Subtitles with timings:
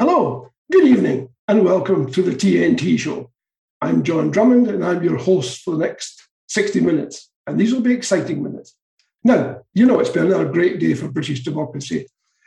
[0.00, 3.32] Hello, good evening, and welcome to the TNT show.
[3.80, 7.80] I'm John Drummond, and I'm your host for the next 60 minutes, and these will
[7.80, 8.76] be exciting minutes.
[9.24, 12.06] Now, you know it's been another great day for British democracy.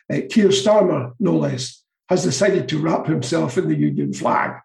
[0.09, 4.61] Uh, Keir Starmer, no less, has decided to wrap himself in the Union flag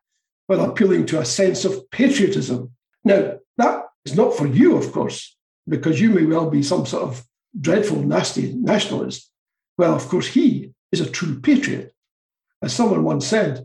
[0.46, 2.70] while appealing to a sense of patriotism.
[3.02, 5.36] Now, that is not for you, of course,
[5.68, 7.24] because you may well be some sort of
[7.60, 9.28] dreadful, nasty nationalist.
[9.76, 11.92] Well, of course, he is a true patriot.
[12.66, 13.64] As someone once said,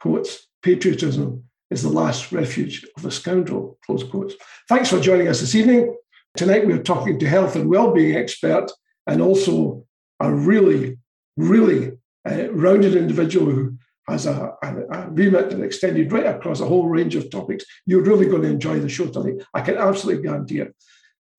[0.00, 4.36] quotes, patriotism is the last refuge of the scoundrel, close quotes.
[4.68, 5.96] Thanks for joining us this evening.
[6.36, 8.70] Tonight we're talking to health and well-being expert
[9.08, 9.84] and also
[10.20, 10.96] a really,
[11.36, 13.76] really uh, rounded individual who
[14.08, 17.64] has a, a, a, remit and extended right across a whole range of topics.
[17.84, 19.44] You're really going to enjoy the show tonight.
[19.54, 20.72] I can absolutely guarantee it.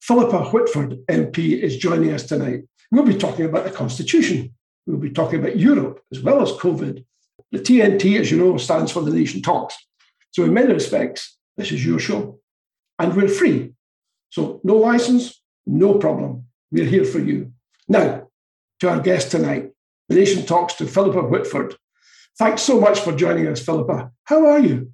[0.01, 2.63] Philippa Whitford MP is joining us tonight.
[2.91, 4.56] We'll be talking about the Constitution.
[4.87, 7.03] We'll be talking about Europe as well as COVID.
[7.51, 9.77] The TNT, as you know, stands for the Nation Talks.
[10.31, 12.39] So, in many respects, this is your show.
[12.97, 13.73] And we're free.
[14.29, 16.45] So, no license, no problem.
[16.71, 17.51] We're here for you.
[17.87, 18.29] Now,
[18.79, 19.71] to our guest tonight,
[20.07, 21.75] the Nation Talks to Philippa Whitford.
[22.39, 24.11] Thanks so much for joining us, Philippa.
[24.23, 24.91] How are you?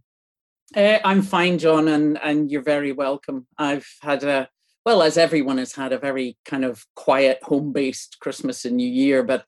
[0.76, 3.46] Uh, I'm fine, John, and, and you're very welcome.
[3.58, 4.50] I've had a
[4.86, 8.90] well, as everyone has had a very kind of quiet, home based Christmas and New
[8.90, 9.24] Year.
[9.24, 9.46] But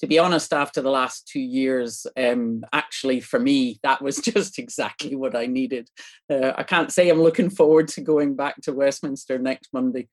[0.00, 4.58] to be honest, after the last two years, um, actually for me, that was just
[4.58, 5.88] exactly what I needed.
[6.30, 10.08] Uh, I can't say I'm looking forward to going back to Westminster next Monday.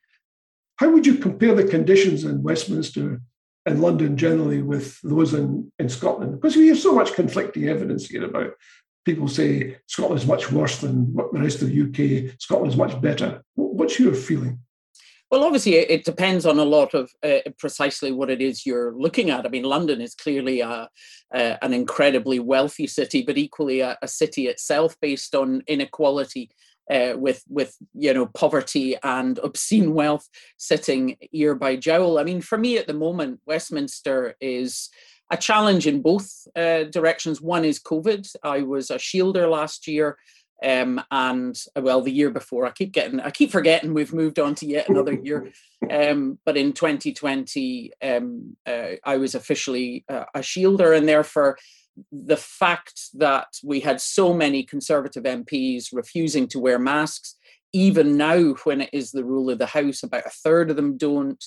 [0.78, 3.22] How would you compare the conditions in Westminster
[3.66, 6.33] and London generally with those in, in Scotland?
[6.33, 8.52] Because we have so much conflicting evidence here about
[9.06, 13.41] people say Scotland's much worse than the rest of the UK, Scotland's much better.
[13.53, 14.59] What's your feeling?
[15.36, 19.31] Well, obviously, it depends on a lot of uh, precisely what it is you're looking
[19.31, 19.45] at.
[19.45, 20.88] I mean, London is clearly a,
[21.33, 26.52] an incredibly wealthy city, but equally a, a city itself based on inequality.
[26.89, 32.19] Uh, with with you know poverty and obscene wealth sitting ear by jowl.
[32.19, 34.90] I mean, for me at the moment, Westminster is
[35.31, 37.41] a challenge in both uh, directions.
[37.41, 38.35] One is COVID.
[38.44, 40.17] I was a shielder last year
[40.63, 44.39] um, and uh, well, the year before, I keep getting, I keep forgetting we've moved
[44.39, 45.51] on to yet another year.
[45.89, 51.57] Um, but in 2020, um, uh, I was officially uh, a shielder, and therefore,
[52.11, 57.35] the fact that we had so many Conservative MPs refusing to wear masks,
[57.73, 60.97] even now when it is the rule of the House, about a third of them
[60.97, 61.43] don't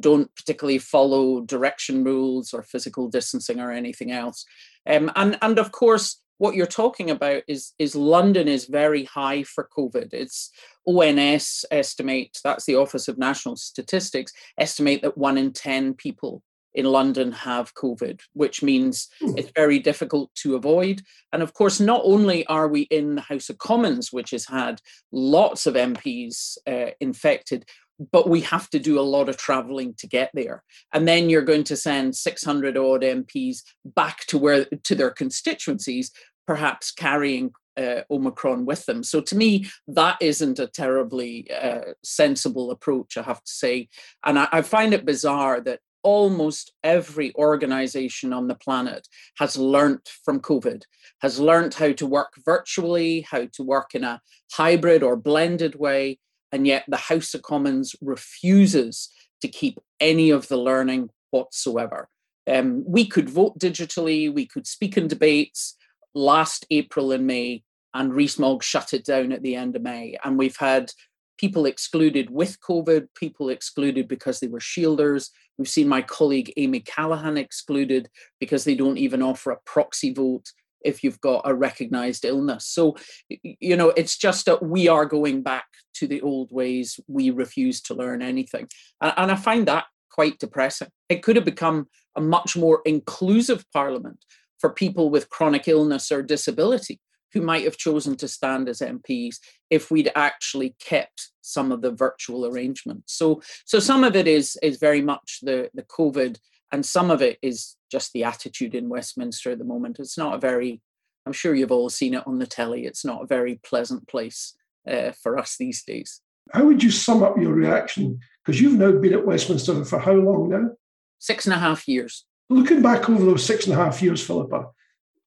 [0.00, 4.46] don't particularly follow direction rules or physical distancing or anything else.
[4.86, 9.42] Um, and and of course, what you're talking about is is London is very high
[9.42, 10.12] for COVID.
[10.12, 10.50] It's
[10.86, 16.42] ONS estimate that's the Office of National Statistics estimate that one in ten people
[16.74, 19.36] in London have COVID, which means hmm.
[19.36, 21.02] it's very difficult to avoid.
[21.32, 24.80] And of course, not only are we in the House of Commons, which has had
[25.12, 27.66] lots of MPs uh, infected,
[28.10, 31.42] but we have to do a lot of traveling to get there and then you're
[31.42, 36.10] going to send 600 odd mps back to where to their constituencies
[36.46, 39.02] perhaps carrying uh, Omicron with them.
[39.02, 43.88] So to me, that isn't a terribly uh, sensible approach, I have to say.
[44.24, 49.06] And I, I find it bizarre that almost every organization on the planet
[49.38, 50.82] has learnt from COVID,
[51.20, 54.20] has learnt how to work virtually, how to work in a
[54.52, 56.18] hybrid or blended way.
[56.52, 62.08] And yet the House of Commons refuses to keep any of the learning whatsoever.
[62.46, 65.76] Um, we could vote digitally, we could speak in debates,
[66.14, 67.62] last April and May,
[67.94, 70.16] and Rees-Mogg shut it down at the end of May.
[70.24, 70.92] And we've had
[71.38, 75.30] people excluded with COVID, people excluded because they were shielders.
[75.58, 78.08] We've seen my colleague Amy Callaghan excluded
[78.40, 80.52] because they don't even offer a proxy vote
[80.84, 82.66] if you've got a recognized illness.
[82.66, 82.96] So,
[83.28, 86.98] you know, it's just that we are going back to the old ways.
[87.08, 88.68] We refuse to learn anything.
[89.00, 90.88] And, I find that quite depressing.
[91.08, 94.24] It could have become a much more inclusive parliament
[94.58, 97.00] for people with chronic illness or disability
[97.32, 99.36] who might have chosen to stand as MPs
[99.70, 103.14] if we'd actually kept some of the virtual arrangements.
[103.14, 106.38] So, so some of it is is very much the the COVID,
[106.70, 110.00] and some of it is just the attitude in Westminster at the moment.
[110.00, 110.80] It's not a very,
[111.26, 112.86] I'm sure you've all seen it on the telly.
[112.86, 114.54] It's not a very pleasant place
[114.90, 116.22] uh, for us these days.
[116.52, 118.18] How would you sum up your reaction?
[118.44, 120.70] Because you've now been at Westminster for how long now?
[121.18, 122.24] Six and a half years.
[122.50, 124.66] Looking back over those six and a half years, Philippa,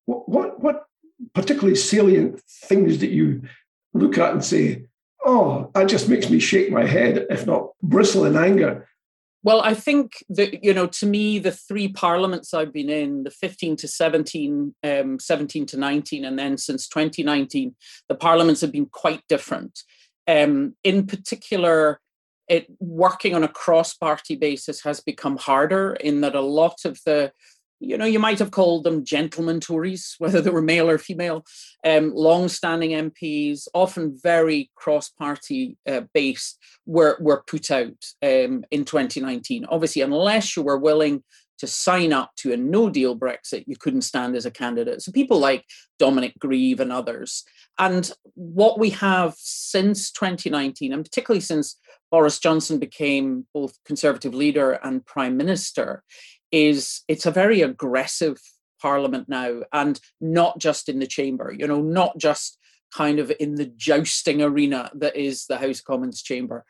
[0.06, 0.84] what, what, what
[1.34, 3.44] particularly salient things that you
[3.94, 4.88] look at and say,
[5.24, 8.88] oh, that just makes me shake my head, if not bristle in anger?
[9.46, 13.30] Well, I think that, you know, to me, the three parliaments I've been in, the
[13.30, 17.76] 15 to 17, um, 17 to 19, and then since 2019,
[18.10, 19.84] the parliaments have been quite different.
[20.28, 22.02] Um, in particular,
[22.50, 27.32] it working on a cross-party basis has become harder in that a lot of the
[27.80, 31.44] you know, you might have called them gentlemen Tories, whether they were male or female,
[31.86, 39.66] um, long-standing MPs, often very cross-party uh, based, were were put out um, in 2019.
[39.66, 41.24] Obviously, unless you were willing
[41.58, 45.02] to sign up to a no-deal Brexit, you couldn't stand as a candidate.
[45.02, 45.64] So people like
[46.00, 47.44] Dominic Grieve and others.
[47.80, 51.80] And what we have since 2019, and particularly since
[52.12, 56.04] Boris Johnson became both Conservative leader and Prime Minister,
[56.52, 58.40] is it's a very aggressive
[58.82, 62.58] parliament now and not just in the chamber you know not just
[62.94, 66.66] kind of in the jousting arena that is the house commons chamber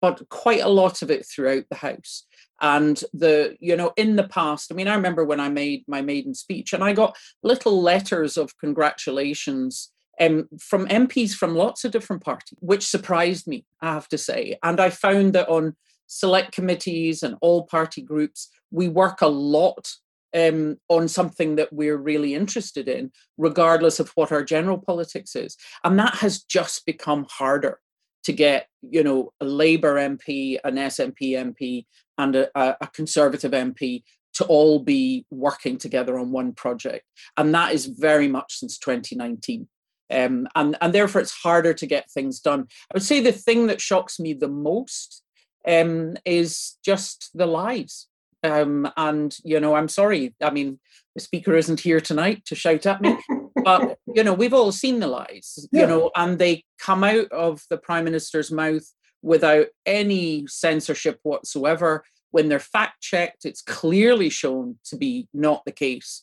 [0.00, 2.24] but quite a lot of it throughout the house.
[2.62, 6.02] And the you know in the past i mean i remember when i made my
[6.02, 9.90] maiden speech and i got little letters of congratulations
[10.20, 14.58] um, from mps from lots of different parties which surprised me i have to say.
[14.62, 15.74] And i found that on
[16.06, 19.90] select committees and all party groups we work a lot
[20.34, 25.56] um, on something that we're really interested in, regardless of what our general politics is.
[25.84, 27.80] And that has just become harder
[28.24, 31.86] to get, you know, a Labour MP, an SNP MP,
[32.18, 34.02] and a, a Conservative MP
[34.34, 37.04] to all be working together on one project.
[37.36, 39.68] And that is very much since 2019.
[40.12, 42.66] Um, and, and therefore, it's harder to get things done.
[42.90, 45.22] I would say the thing that shocks me the most
[45.66, 48.06] um, is just the lies
[48.42, 50.34] um, and you know, I'm sorry.
[50.42, 50.78] I mean,
[51.14, 53.16] the speaker isn't here tonight to shout at me,
[53.64, 55.68] but you know, we've all seen the lies.
[55.72, 55.82] Yeah.
[55.82, 58.84] You know, and they come out of the prime minister's mouth
[59.22, 62.04] without any censorship whatsoever.
[62.30, 66.22] When they're fact checked, it's clearly shown to be not the case.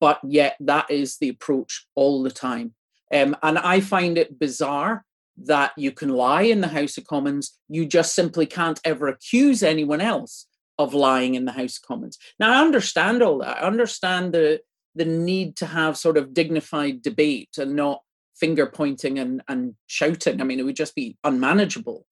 [0.00, 2.74] But yet, that is the approach all the time.
[3.12, 5.04] Um, and I find it bizarre
[5.44, 7.58] that you can lie in the House of Commons.
[7.68, 10.46] You just simply can't ever accuse anyone else
[10.78, 12.18] of lying in the House of Commons.
[12.38, 13.58] Now, I understand all that.
[13.58, 14.60] I understand the
[14.96, 18.00] the need to have sort of dignified debate and not
[18.36, 20.40] finger pointing and, and shouting.
[20.40, 22.06] I mean, it would just be unmanageable.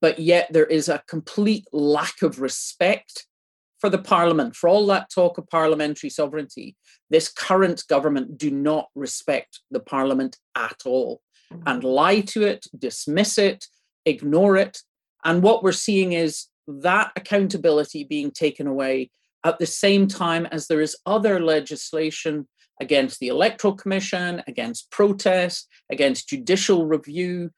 [0.00, 3.26] But yet, there is a complete lack of respect
[3.78, 6.76] for the parliament, for all that talk of parliamentary sovereignty.
[7.10, 11.20] This current government do not respect the parliament at all
[11.66, 13.66] and lie to it, dismiss it,
[14.06, 14.78] ignore it.
[15.24, 19.10] And what we're seeing is that accountability being taken away
[19.44, 22.48] at the same time as there is other legislation
[22.80, 27.50] against the Electoral Commission, against protest, against judicial review,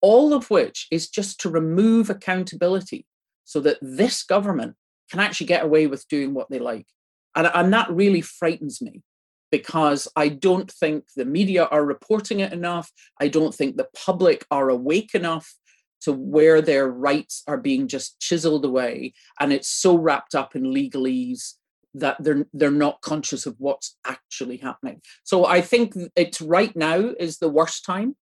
[0.00, 3.06] all of which is just to remove accountability
[3.44, 4.74] so that this government
[5.10, 6.86] can actually get away with doing what they like.
[7.34, 9.02] And, and that really frightens me
[9.50, 12.92] because I don't think the media are reporting it enough.
[13.20, 15.54] I don't think the public are awake enough
[16.02, 20.62] to where their rights are being just chiseled away and it's so wrapped up in
[20.62, 21.54] legalese
[21.94, 25.00] that they're they're not conscious of what's actually happening.
[25.24, 28.16] So i think it's right now is the worst time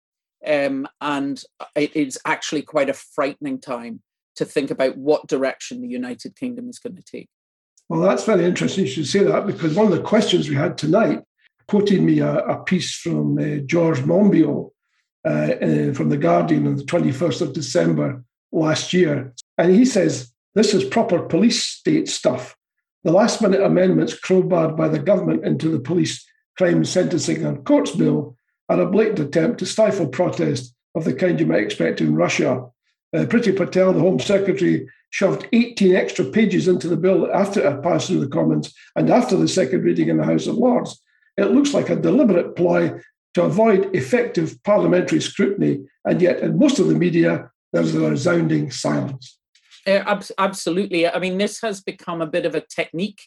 [0.45, 1.41] um, and
[1.75, 4.01] it is actually quite a frightening time
[4.35, 7.29] to think about what direction the united kingdom is going to take.
[7.89, 10.77] Well that's very interesting you should say that because one of the questions we had
[10.77, 11.21] tonight
[11.67, 14.71] quoted me a, a piece from uh, george monbiot
[15.25, 19.33] uh, uh, from The Guardian on the 21st of December last year.
[19.57, 22.55] And he says, This is proper police state stuff.
[23.03, 26.25] The last minute amendments crowbarred by the government into the police
[26.57, 28.37] crime sentencing and courts bill
[28.69, 32.65] are a blatant attempt to stifle protest of the kind you might expect in Russia.
[33.15, 37.83] Uh, Priti Patel, the Home Secretary, shoved 18 extra pages into the bill after it
[37.83, 40.99] passed through the Commons and after the second reading in the House of Lords.
[41.37, 42.99] It looks like a deliberate ploy
[43.35, 45.85] to avoid effective parliamentary scrutiny.
[46.05, 49.37] And yet, in most of the media, there's a resounding silence.
[49.85, 51.07] Uh, absolutely.
[51.07, 53.21] I mean, this has become a bit of a technique.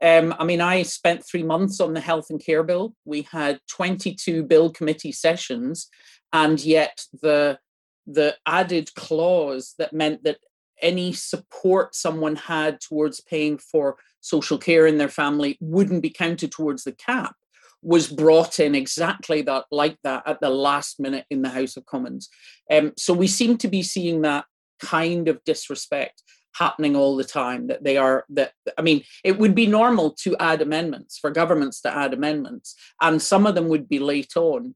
[0.00, 2.94] Um, I mean, I spent three months on the health and care bill.
[3.04, 5.88] We had 22 bill committee sessions,
[6.32, 7.58] and yet the
[8.04, 10.38] the added clause that meant that
[10.80, 16.50] any support someone had towards paying for social care in their family wouldn't be counted
[16.50, 17.36] towards the cap
[17.82, 21.86] was brought in exactly that like that at the last minute in the House of
[21.86, 22.28] Commons.
[22.70, 24.44] Um, so we seem to be seeing that
[24.80, 26.22] kind of disrespect
[26.54, 30.36] happening all the time that they are that i mean it would be normal to
[30.36, 34.74] add amendments for governments to add amendments and some of them would be late on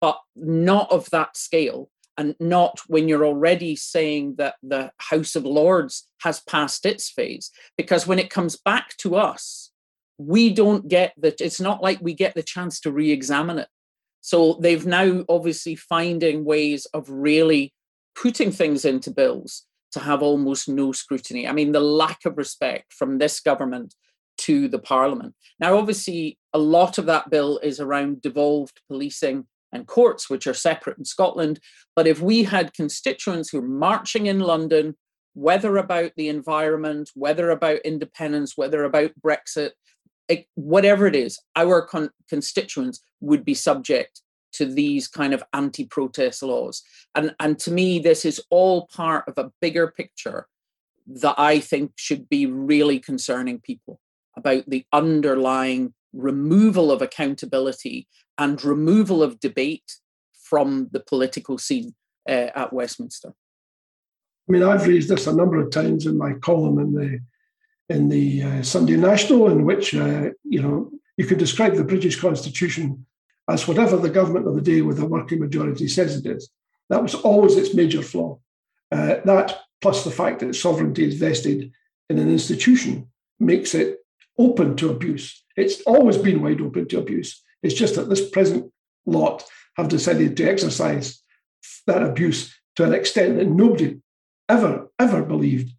[0.00, 5.44] but not of that scale and not when you're already saying that the House of
[5.44, 7.50] Lords has passed its phase.
[7.76, 9.65] Because when it comes back to us,
[10.18, 13.68] we don't get that, it's not like we get the chance to re examine it.
[14.20, 17.72] So they've now obviously finding ways of really
[18.14, 21.46] putting things into bills to have almost no scrutiny.
[21.46, 23.94] I mean, the lack of respect from this government
[24.38, 25.34] to the parliament.
[25.60, 30.54] Now, obviously, a lot of that bill is around devolved policing and courts, which are
[30.54, 31.60] separate in Scotland.
[31.94, 34.96] But if we had constituents who are marching in London,
[35.34, 39.72] whether about the environment, whether about independence, whether about Brexit, it,
[40.54, 46.82] whatever it is, our con- constituents would be subject to these kind of anti-protest laws.
[47.14, 50.46] And, and to me, this is all part of a bigger picture
[51.06, 54.00] that I think should be really concerning people
[54.36, 59.96] about the underlying removal of accountability and removal of debate
[60.32, 61.94] from the political scene
[62.28, 63.34] uh, at Westminster.
[64.48, 67.20] I mean, I've raised this a number of times in my column in the
[67.88, 72.20] in the uh, Sunday National, in which uh, you know you can describe the British
[72.20, 73.06] Constitution
[73.48, 76.50] as whatever the government of the day with a working majority says it is.
[76.88, 78.38] That was always its major flaw.
[78.90, 81.72] Uh, that plus the fact that sovereignty is vested
[82.08, 83.98] in an institution makes it
[84.38, 85.44] open to abuse.
[85.56, 87.42] It's always been wide open to abuse.
[87.62, 88.72] It's just that this present
[89.06, 89.44] lot
[89.76, 91.22] have decided to exercise
[91.86, 93.98] that abuse to an extent that nobody
[94.48, 95.72] ever, ever believed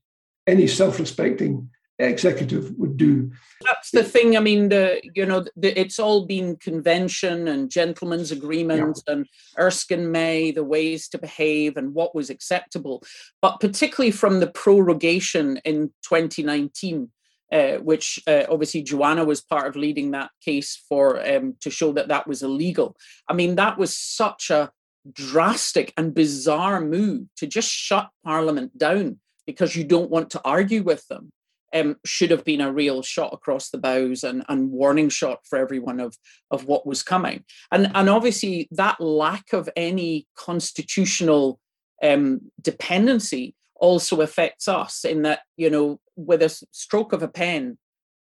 [0.45, 1.69] any self respecting
[1.99, 3.31] executive would do.
[3.61, 4.37] That's the thing.
[4.37, 9.13] I mean, the you know, the, it's all been convention and gentlemen's agreement yeah.
[9.13, 9.25] and
[9.57, 13.03] Erskine May, the ways to behave and what was acceptable.
[13.41, 17.09] But particularly from the prorogation in 2019,
[17.51, 21.93] uh, which uh, obviously Joanna was part of leading that case for um, to show
[21.93, 22.95] that that was illegal.
[23.27, 24.71] I mean, that was such a
[25.11, 30.83] drastic and bizarre move to just shut Parliament down because you don't want to argue
[30.83, 31.31] with them.
[31.73, 35.59] Um, should have been a real shot across the bows and, and warning shot for
[35.59, 36.15] everyone of,
[36.49, 37.43] of what was coming.
[37.73, 41.59] And, and obviously, that lack of any constitutional
[42.01, 47.77] um, dependency also affects us in that, you know, with a stroke of a pen,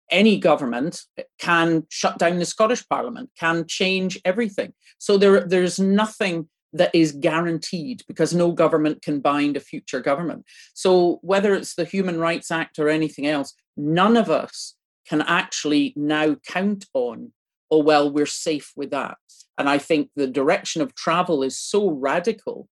[0.09, 1.01] any government
[1.39, 4.73] can shut down the Scottish Parliament, can change everything.
[4.97, 10.46] So there, there's nothing that is guaranteed because no government can bind a future government.
[10.74, 14.75] So whether it's the Human Rights Act or anything else, none of us
[15.08, 17.32] can actually now count on,
[17.72, 19.17] oh, well, we're safe with that.
[19.58, 22.67] And I think the direction of travel is so radical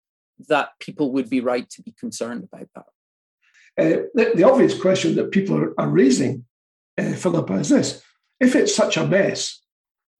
[0.49, 2.85] that people would be right to be concerned about that.
[3.78, 6.45] Uh, the, the, obvious question that people are, raising,
[6.97, 8.02] uh, Philippa, is this
[8.40, 9.61] if it's such a mess,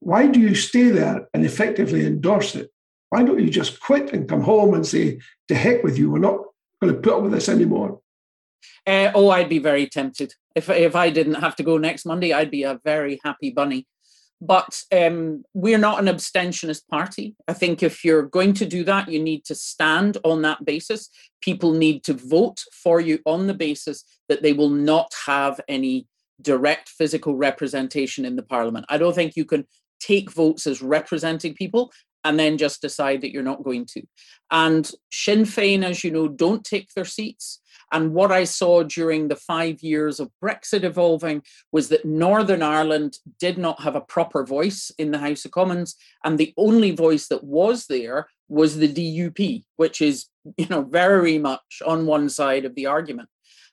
[0.01, 2.71] why do you stay there and effectively endorse it?
[3.11, 6.19] Why don't you just quit and come home and say, to heck with you, we're
[6.21, 6.38] not
[6.81, 8.00] going to put up with this anymore?
[8.87, 10.35] Uh, oh, I'd be very tempted.
[10.55, 13.87] If, if I didn't have to go next Monday, I'd be a very happy bunny.
[14.40, 17.37] But um, we're not an abstentionist party.
[17.47, 21.11] I think if you're going to do that, you need to stand on that basis.
[21.43, 26.07] People need to vote for you on the basis that they will not have any
[26.40, 28.87] direct physical representation in the parliament.
[28.88, 29.67] I don't think you can
[30.00, 31.93] take votes as representing people
[32.25, 34.03] and then just decide that you're not going to.
[34.50, 37.61] And Sinn Féin, as you know, don't take their seats.
[37.93, 43.19] And what I saw during the five years of Brexit evolving was that Northern Ireland
[43.39, 45.97] did not have a proper voice in the House of Commons.
[46.25, 51.39] And the only voice that was there was the DUP, which is, you know, very
[51.39, 53.29] much on one side of the argument.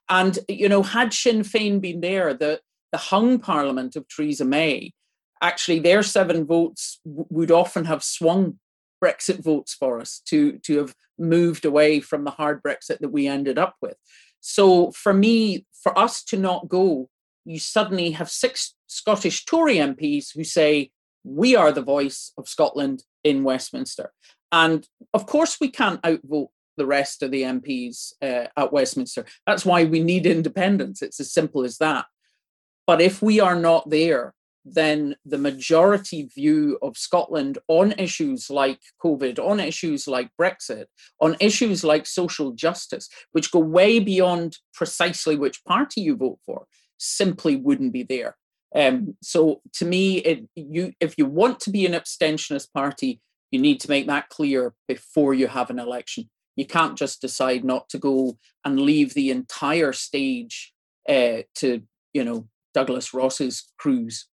[0.09, 2.61] And, you know, had Sinn Féin been there, the,
[2.91, 4.93] the hung parliament of Theresa May,
[5.41, 8.59] actually their seven votes w- would often have swung
[9.03, 13.27] Brexit votes for us to, to have moved away from the hard Brexit that we
[13.27, 13.95] ended up with.
[14.39, 17.09] So for me, for us to not go,
[17.45, 20.91] you suddenly have six Scottish Tory MPs who say,
[21.23, 24.11] we are the voice of Scotland in Westminster.
[24.51, 29.25] And of course, we can't outvote the rest of the MPs uh, at Westminster.
[29.45, 31.01] That's why we need independence.
[31.01, 32.05] It's as simple as that.
[32.85, 34.33] But if we are not there,
[34.73, 40.85] then the majority view of Scotland on issues like COVID, on issues like Brexit,
[41.21, 46.65] on issues like social justice, which go way beyond precisely which party you vote for,
[46.97, 48.35] simply wouldn't be there.
[48.75, 53.21] Um, so to me, it, you if you want to be an abstentionist party,
[53.51, 56.29] you need to make that clear before you have an election.
[56.55, 60.73] You can't just decide not to go and leave the entire stage
[61.07, 61.83] uh, to
[62.13, 64.27] you know Douglas Ross's cruise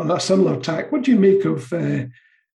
[0.00, 0.90] on a similar tack.
[0.90, 2.06] What do you make of uh,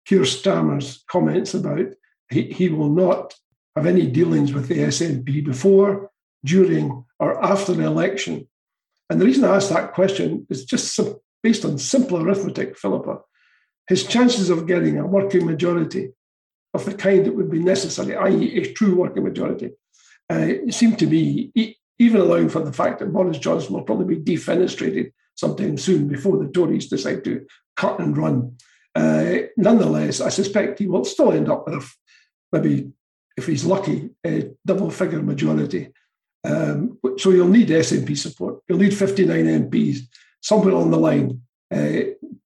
[0.05, 1.87] Keir Starmer's comments about
[2.29, 3.33] he, he will not
[3.75, 6.11] have any dealings with the SNP before,
[6.45, 8.47] during, or after the election?
[9.09, 10.99] And the reason I ask that question is just
[11.43, 13.19] based on simple arithmetic, Philippa.
[13.87, 16.11] His chances of getting a working majority
[16.73, 19.71] of the kind that would be necessary, i.e., a true working majority,
[20.29, 24.35] uh, seem to be, even allowing for the fact that Boris Johnson will probably be
[24.37, 27.45] defenestrated sometime soon before the Tories decide to
[27.75, 28.55] cut and run.
[28.95, 31.89] Uh, nonetheless, I suspect he will still end up with
[32.53, 32.91] maybe,
[33.35, 35.91] if he's lucky, a double figure majority.
[36.43, 38.61] Um, so you'll need SNP support.
[38.67, 39.97] You'll need 59 MPs
[40.41, 41.41] somewhere on the line
[41.73, 42.01] uh,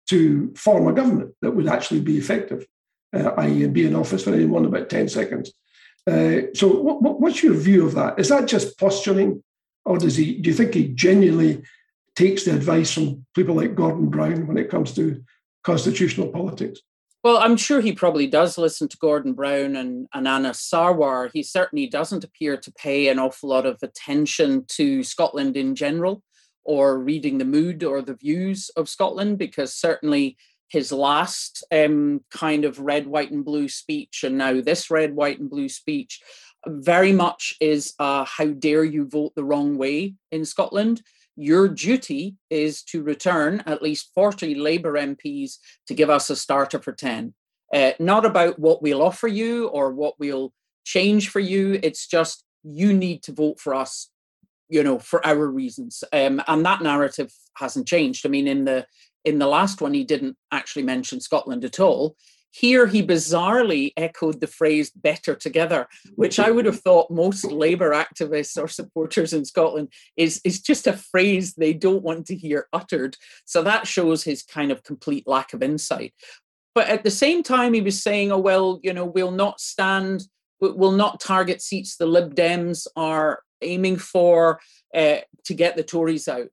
[0.10, 2.66] to form a government that would actually be effective,
[3.16, 5.52] uh, i.e., be in office for anyone about 10 seconds.
[6.08, 8.20] Uh, so, what, what's your view of that?
[8.20, 9.44] Is that just posturing,
[9.86, 10.38] or does he?
[10.38, 11.64] Do you think he genuinely
[12.16, 15.24] takes the advice from people like Gordon Brown when it comes to
[15.64, 16.82] constitutional politics?
[17.24, 21.32] Well, I'm sure he probably does listen to Gordon Brown and, and Anas Sarwar.
[21.34, 26.22] He certainly doesn't appear to pay an awful lot of attention to Scotland in general
[26.64, 32.66] or reading the mood or the views of Scotland, because certainly his last um, kind
[32.66, 36.22] of red, white, and blue speech, and now this red, white, and blue speech,
[36.68, 41.02] very much is uh, how dare you vote the wrong way in Scotland
[41.36, 46.80] your duty is to return at least 40 Labour MPs to give us a starter
[46.80, 47.34] for 10.
[47.74, 50.54] Uh, not about what we'll offer you or what we'll
[50.86, 51.80] change for you.
[51.84, 54.10] It's just you need to vote for us,
[54.70, 56.04] you know, for our reasons.
[56.14, 58.26] Um, and that narrative hasn't changed.
[58.26, 58.86] I mean, in the
[59.26, 62.16] in the last one, he didn't actually mention Scotland at all.
[62.58, 67.92] Here, he bizarrely echoed the phrase better together, which I would have thought most Labour
[67.92, 72.70] activists or supporters in Scotland is, is just a phrase they don't want to hear
[72.72, 73.18] uttered.
[73.44, 76.14] So that shows his kind of complete lack of insight.
[76.74, 80.24] But at the same time, he was saying, oh, well, you know, we'll not stand,
[80.62, 84.62] we'll not target seats the Lib Dems are aiming for
[84.96, 86.48] uh, to get the Tories out.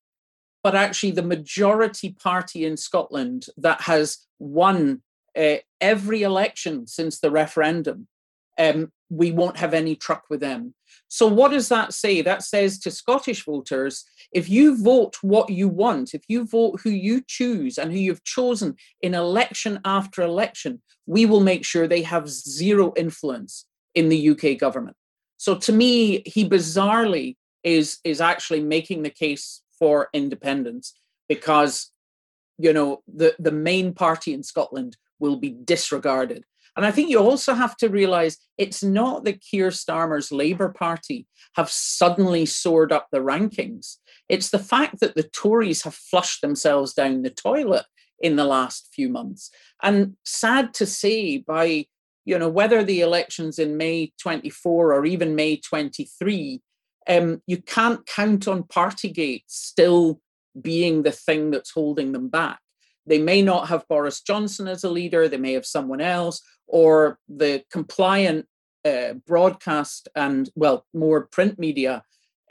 [0.65, 5.03] But actually, the majority party in Scotland that has won
[5.39, 8.09] uh, every election since the referendum,
[8.59, 10.75] um, we won't have any truck with them.
[11.09, 12.23] So, what does that say?
[12.23, 16.91] That says to Scottish voters if you vote what you want, if you vote who
[16.91, 22.03] you choose and who you've chosen in election after election, we will make sure they
[22.03, 24.97] have zero influence in the UK government.
[25.37, 30.95] So, to me, he bizarrely is, is actually making the case for independence
[31.29, 31.91] because
[32.59, 36.45] you know the, the main party in Scotland will be disregarded.
[36.77, 41.27] And I think you also have to realize it's not that Keir Starmer's Labour Party
[41.55, 43.97] have suddenly soared up the rankings.
[44.29, 47.87] It's the fact that the Tories have flushed themselves down the toilet
[48.21, 49.51] in the last few months.
[49.83, 51.87] And sad to say, by
[52.25, 56.61] you know whether the elections in May 24 or even May 23,
[57.09, 60.21] um, you can't count on Partygate still
[60.61, 62.61] being the thing that's holding them back.
[63.07, 67.19] They may not have Boris Johnson as a leader, they may have someone else, or
[67.29, 68.47] the compliant
[68.85, 72.03] uh, broadcast and, well, more print media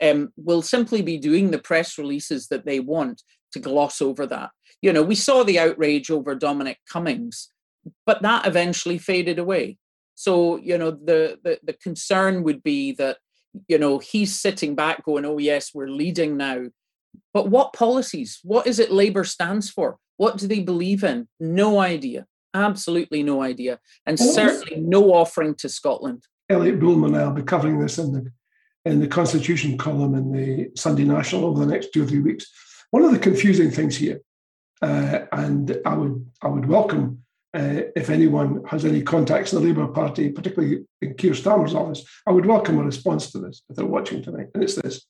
[0.02, 4.50] um, will simply be doing the press releases that they want to gloss over that.
[4.80, 7.48] You know, we saw the outrage over Dominic Cummings,
[8.06, 9.78] but that eventually faded away.
[10.14, 13.18] So, you know, the, the, the concern would be that,
[13.68, 16.66] you know, he's sitting back going, oh, yes, we're leading now.
[17.34, 18.40] But what policies?
[18.42, 19.98] What is it Labour stands for?
[20.16, 21.28] What do they believe in?
[21.40, 22.26] No idea.
[22.54, 23.80] Absolutely no idea.
[24.06, 26.24] And well, certainly no offering to Scotland.
[26.50, 28.30] Elliot Bulmer, I'll be covering this in the
[28.84, 32.46] in the Constitution column in the Sunday National over the next two or three weeks.
[32.90, 34.20] One of the confusing things here,
[34.82, 39.66] uh, and I would I would welcome uh, if anyone has any contacts in the
[39.66, 43.76] Labour Party, particularly in Keir Starmer's office, I would welcome a response to this if
[43.76, 44.48] they're watching tonight.
[44.54, 45.06] And it's this: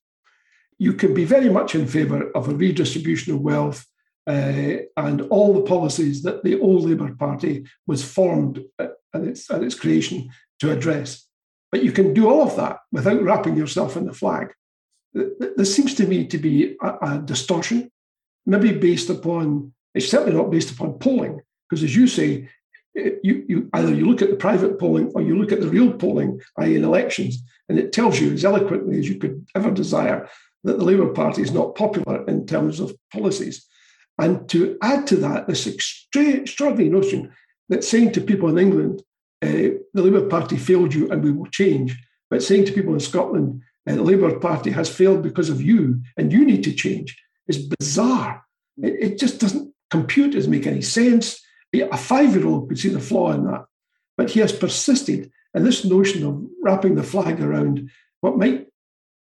[0.78, 3.86] you can be very much in favour of a redistribution of wealth
[4.26, 9.62] uh, and all the policies that the old Labour Party was formed at its, at
[9.62, 10.30] its creation
[10.61, 11.26] to address.
[11.70, 14.52] But you can do all of that without wrapping yourself in the flag.
[15.12, 17.90] This seems to me to be a, a distortion,
[18.46, 22.48] maybe based upon, it's certainly not based upon polling, because as you say,
[22.94, 25.92] you, you either you look at the private polling or you look at the real
[25.92, 30.28] polling, i.e., in elections, and it tells you as eloquently as you could ever desire
[30.64, 33.66] that the Labour Party is not popular in terms of policies.
[34.18, 37.33] And to add to that, this extraordinary notion
[37.68, 39.03] that saying to people in England,
[39.42, 41.96] uh, the Labour Party failed you and we will change,
[42.31, 46.01] but saying to people in Scotland, uh, the Labour Party has failed because of you
[46.16, 47.16] and you need to change
[47.48, 48.44] is bizarre.
[48.83, 51.40] It, it just doesn't compute, doesn't make any sense.
[51.75, 53.64] A five year old could see the flaw in that.
[54.16, 55.31] But he has persisted.
[55.55, 58.68] And this notion of wrapping the flag around what might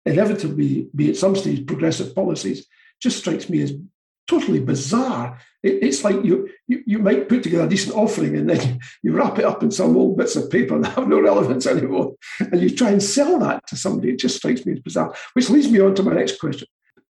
[0.05, 2.66] inevitably be at some stage progressive policies
[3.01, 3.72] just strikes me as
[4.26, 5.38] totally bizarre.
[5.62, 9.12] It, it's like you, you you might put together a decent offering and then you,
[9.12, 12.60] wrap it up in some old bits of paper that have no relevance anymore, and
[12.60, 14.10] you try and sell that to somebody.
[14.10, 15.14] It just strikes me as bizarre.
[15.34, 16.68] Which leads me on to my next question.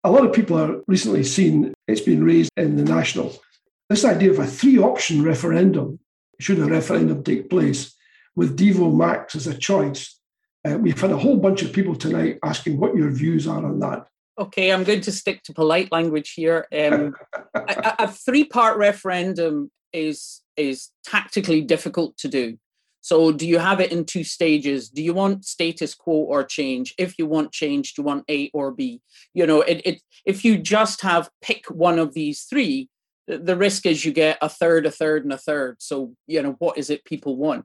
[0.04, 3.40] A lot of people are recently seen it's been raised in the national
[3.92, 5.98] this idea of a three-option referendum.
[6.40, 7.94] Should a referendum take place
[8.34, 10.18] with Devo Max as a choice?
[10.66, 13.80] Uh, we've had a whole bunch of people tonight asking what your views are on
[13.80, 14.06] that.
[14.42, 16.66] Okay, I'm going to stick to polite language here.
[16.76, 17.14] Um,
[17.54, 22.58] a, a three-part referendum is is tactically difficult to do.
[23.02, 24.90] So, do you have it in two stages?
[24.90, 26.92] Do you want status quo or change?
[26.98, 29.00] If you want change, do you want A or B?
[29.32, 32.88] You know, it, it if you just have pick one of these three,
[33.28, 35.76] the risk is you get a third, a third, and a third.
[35.78, 37.64] So, you know, what is it people want?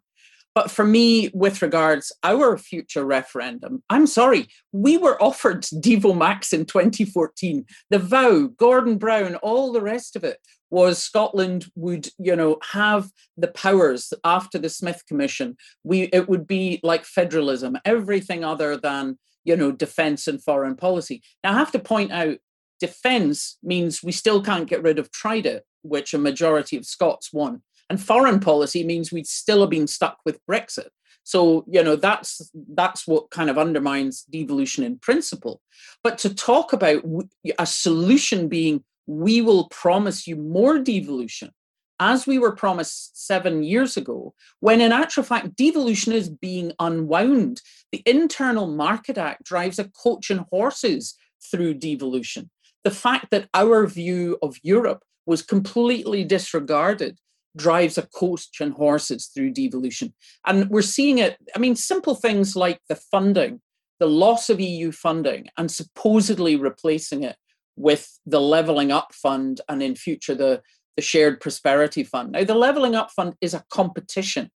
[0.57, 6.51] But for me, with regards our future referendum, I'm sorry, we were offered Devo Max
[6.51, 7.63] in 2014.
[7.91, 10.39] The vow, Gordon Brown, all the rest of it
[10.71, 15.57] was Scotland would, you know, have the powers after the Smith Commission.
[15.83, 21.21] We it would be like federalism, everything other than you know defence and foreign policy.
[21.43, 22.39] Now I have to point out,
[22.79, 27.61] defence means we still can't get rid of Trident, which a majority of Scots want.
[27.89, 30.89] And foreign policy means we'd still have been stuck with Brexit.
[31.23, 35.61] So, you know, that's that's what kind of undermines devolution in principle.
[36.03, 37.03] But to talk about
[37.59, 41.51] a solution being we will promise you more devolution,
[41.99, 47.61] as we were promised seven years ago, when in actual fact, devolution is being unwound.
[47.91, 51.15] The Internal Market Act drives a coach and horses
[51.49, 52.51] through devolution.
[52.83, 57.17] The fact that our view of Europe was completely disregarded
[57.57, 60.13] drives a coach and horses through devolution.
[60.45, 63.61] And we're seeing it, I mean, simple things like the funding,
[63.99, 67.35] the loss of EU funding, and supposedly replacing it
[67.75, 70.61] with the Levelling Up Fund and in future the,
[70.95, 72.31] the Shared Prosperity Fund.
[72.31, 74.49] Now, the Levelling Up Fund is a competition.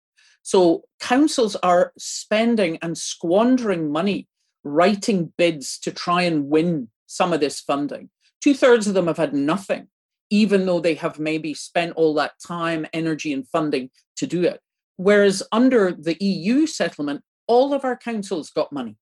[0.43, 4.27] So councils are spending and squandering money
[4.63, 8.09] writing bids to try and win some of this funding.
[8.41, 9.87] Two thirds of them have had nothing
[10.31, 14.59] even though they have maybe spent all that time, energy, and funding to do it.
[14.95, 18.95] Whereas under the EU settlement, all of our councils got money.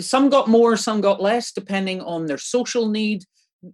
[0.00, 3.24] Some got more, some got less, depending on their social need,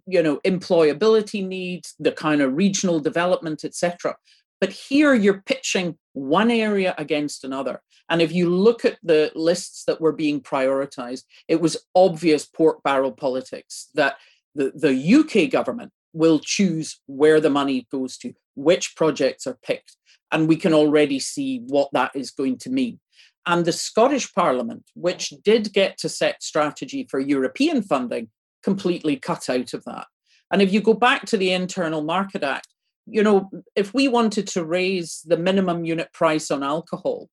[0.07, 4.15] you know, employability needs, the kind of regional development, etc.
[4.61, 7.81] But here you're pitching one area against another.
[8.09, 12.83] And if you look at the lists that were being prioritized, it was obvious pork
[12.83, 14.17] barrel politics that
[14.53, 19.97] the, the UK government will choose where the money goes to, which projects are picked.
[20.31, 22.99] And we can already see what that is going to mean.
[23.45, 28.29] And the Scottish Parliament, which did get to set strategy for European funding,
[28.63, 30.07] completely cut out of that.
[30.51, 32.67] And if you go back to the Internal Market Act,
[33.05, 37.29] you know, if we wanted to raise the minimum unit price on alcohol,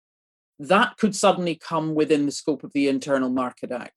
[0.59, 3.95] that could suddenly come within the scope of the Internal Market Act.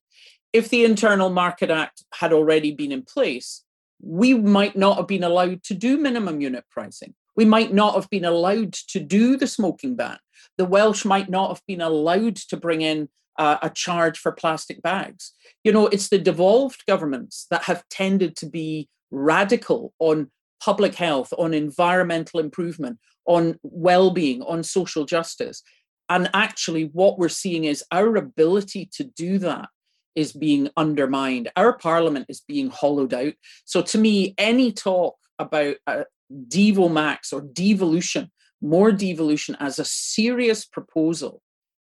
[0.53, 3.64] If the Internal Market Act had already been in place,
[4.01, 7.13] we might not have been allowed to do minimum unit pricing.
[7.35, 10.17] We might not have been allowed to do the smoking ban.
[10.57, 14.81] The Welsh might not have been allowed to bring in uh, a charge for plastic
[14.81, 15.33] bags.
[15.63, 20.31] You know, it's the devolved governments that have tended to be radical on
[20.63, 25.61] public health, on environmental improvement, on well being, on social justice.
[26.09, 29.69] And actually, what we're seeing is our ability to do that
[30.15, 31.51] is being undermined.
[31.55, 33.33] Our parliament is being hollowed out.
[33.65, 39.85] So to me, any talk about uh, Devo Max or devolution, more devolution as a
[39.85, 41.41] serious proposal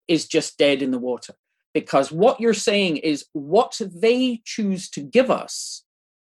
[0.07, 1.33] is just dead in the water.
[1.73, 5.83] Because what you're saying is what they choose to give us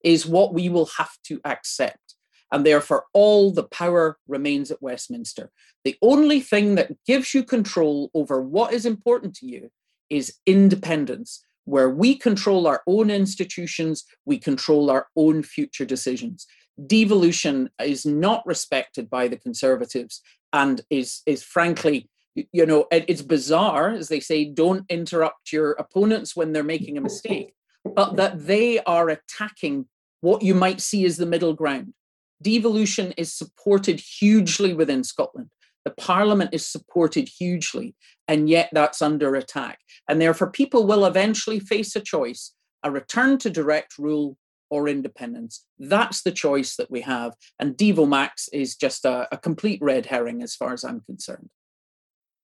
[0.04, 1.98] is what we will have to accept.
[2.50, 5.50] And therefore, all the power remains at Westminster.
[5.84, 9.70] The only thing that gives you control over what is important to you
[10.10, 16.46] is independence where we control our own institutions, we control our own future decisions.
[16.86, 20.22] Devolution is not respected by the Conservatives
[20.52, 26.34] and is, is frankly, you know, it's bizarre, as they say, don't interrupt your opponents
[26.34, 29.86] when they're making a mistake, but that they are attacking
[30.22, 31.92] what you might see as the middle ground.
[32.40, 35.50] Devolution is supported hugely within Scotland.
[35.84, 37.94] The parliament is supported hugely,
[38.28, 39.80] and yet that's under attack.
[40.08, 44.36] And therefore, people will eventually face a choice a return to direct rule
[44.70, 45.64] or independence.
[45.78, 47.34] That's the choice that we have.
[47.58, 51.50] And Devo Max is just a, a complete red herring as far as I'm concerned.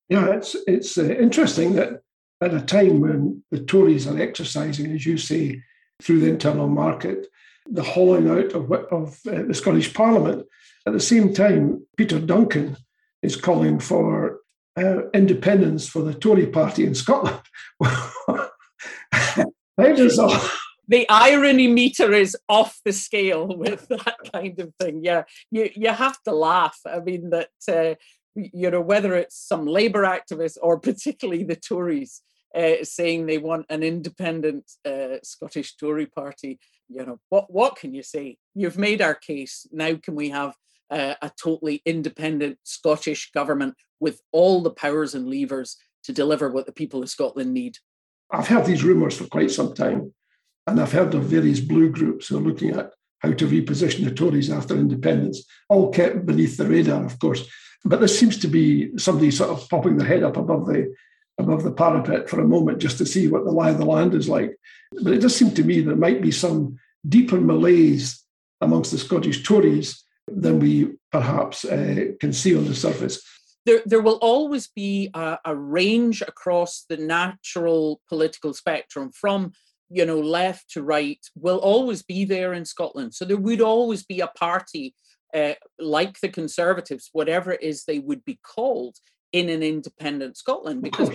[0.09, 2.03] Yeah, it's it's uh, interesting that
[2.41, 5.63] at a time when the Tories are exercising, as you say,
[6.03, 7.27] through the internal market,
[7.67, 10.47] the hollowing out of, of uh, the Scottish Parliament,
[10.87, 12.77] at the same time, Peter Duncan
[13.23, 14.41] is calling for
[14.77, 17.41] uh, independence for the Tory party in Scotland.
[20.91, 25.05] The irony meter is off the scale with that kind of thing.
[25.05, 26.79] Yeah, you you have to laugh.
[26.87, 27.95] I mean that uh,
[28.35, 32.23] you know whether it's some Labour activists or particularly the Tories
[32.55, 36.59] uh, saying they want an independent uh, Scottish Tory party.
[36.89, 38.39] You know what what can you say?
[38.55, 39.67] You've made our case.
[39.71, 40.55] Now can we have
[40.91, 46.67] uh, a totally independent Scottish government with all the powers and levers to deliver what
[46.67, 47.79] the people of Scotland need?
[48.31, 50.13] I've heard these rumours for quite some time.
[50.67, 54.11] And I've heard of various blue groups who are looking at how to reposition the
[54.11, 57.49] Tories after independence, all kept beneath the radar, of course.
[57.85, 60.95] But this seems to be somebody sort of popping their head up above the
[61.39, 64.13] above the parapet for a moment just to see what the lie of the land
[64.13, 64.57] is like.
[65.03, 68.25] But it does seem to me there might be some deeper malaise
[68.61, 73.23] amongst the Scottish Tories than we perhaps uh, can see on the surface.
[73.67, 79.53] There, there will always be a, a range across the natural political spectrum from
[79.91, 83.15] you know, left to right will always be there in Scotland.
[83.15, 84.95] So there would always be a party
[85.35, 88.97] uh, like the Conservatives, whatever it is they would be called
[89.33, 90.83] in an independent Scotland.
[90.83, 91.11] Because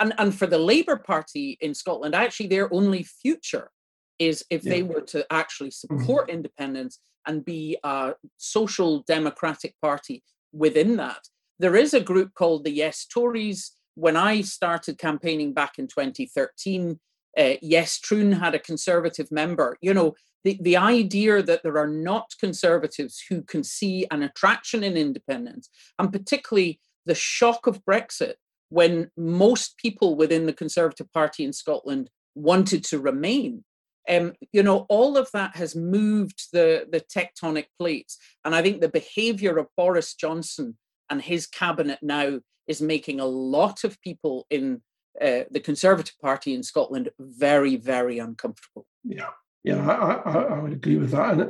[0.00, 3.70] and and for the Labour Party in Scotland, actually their only future
[4.18, 4.70] is if yeah.
[4.70, 6.36] they were to actually support mm-hmm.
[6.36, 11.28] independence and be a social democratic party within that.
[11.58, 13.72] There is a group called the Yes Tories.
[13.94, 17.00] When I started campaigning back in 2013,
[17.38, 19.76] uh, yes, Troon had a conservative member.
[19.80, 24.84] You know, the, the idea that there are not conservatives who can see an attraction
[24.84, 28.34] in independence, and particularly the shock of Brexit,
[28.68, 33.64] when most people within the Conservative Party in Scotland wanted to remain.
[34.08, 38.18] Um, you know, all of that has moved the, the tectonic plates.
[38.44, 40.76] And I think the behavior of Boris Johnson
[41.10, 44.82] and his cabinet now is making a lot of people in
[45.20, 48.86] uh, the Conservative Party in Scotland very, very uncomfortable.
[49.04, 49.30] Yeah,
[49.64, 51.32] yeah, I, I, I would agree with that.
[51.32, 51.42] And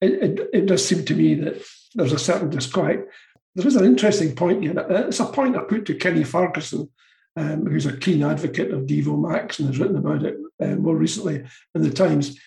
[0.00, 1.62] it, it, it, does seem to me that
[1.94, 3.06] there's a certain disquiet.
[3.54, 4.74] There is an interesting point here.
[4.76, 6.90] It's a point I put to Kenny Farquharson,
[7.36, 10.96] um, who's a keen advocate of Devo Max and has written about it uh, more
[10.96, 12.38] recently in the Times.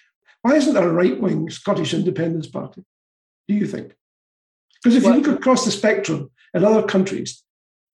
[0.41, 2.83] Why isn't there a right wing Scottish Independence Party?
[3.47, 3.95] Do you think?
[4.83, 7.43] Because if well, you look across the spectrum in other countries,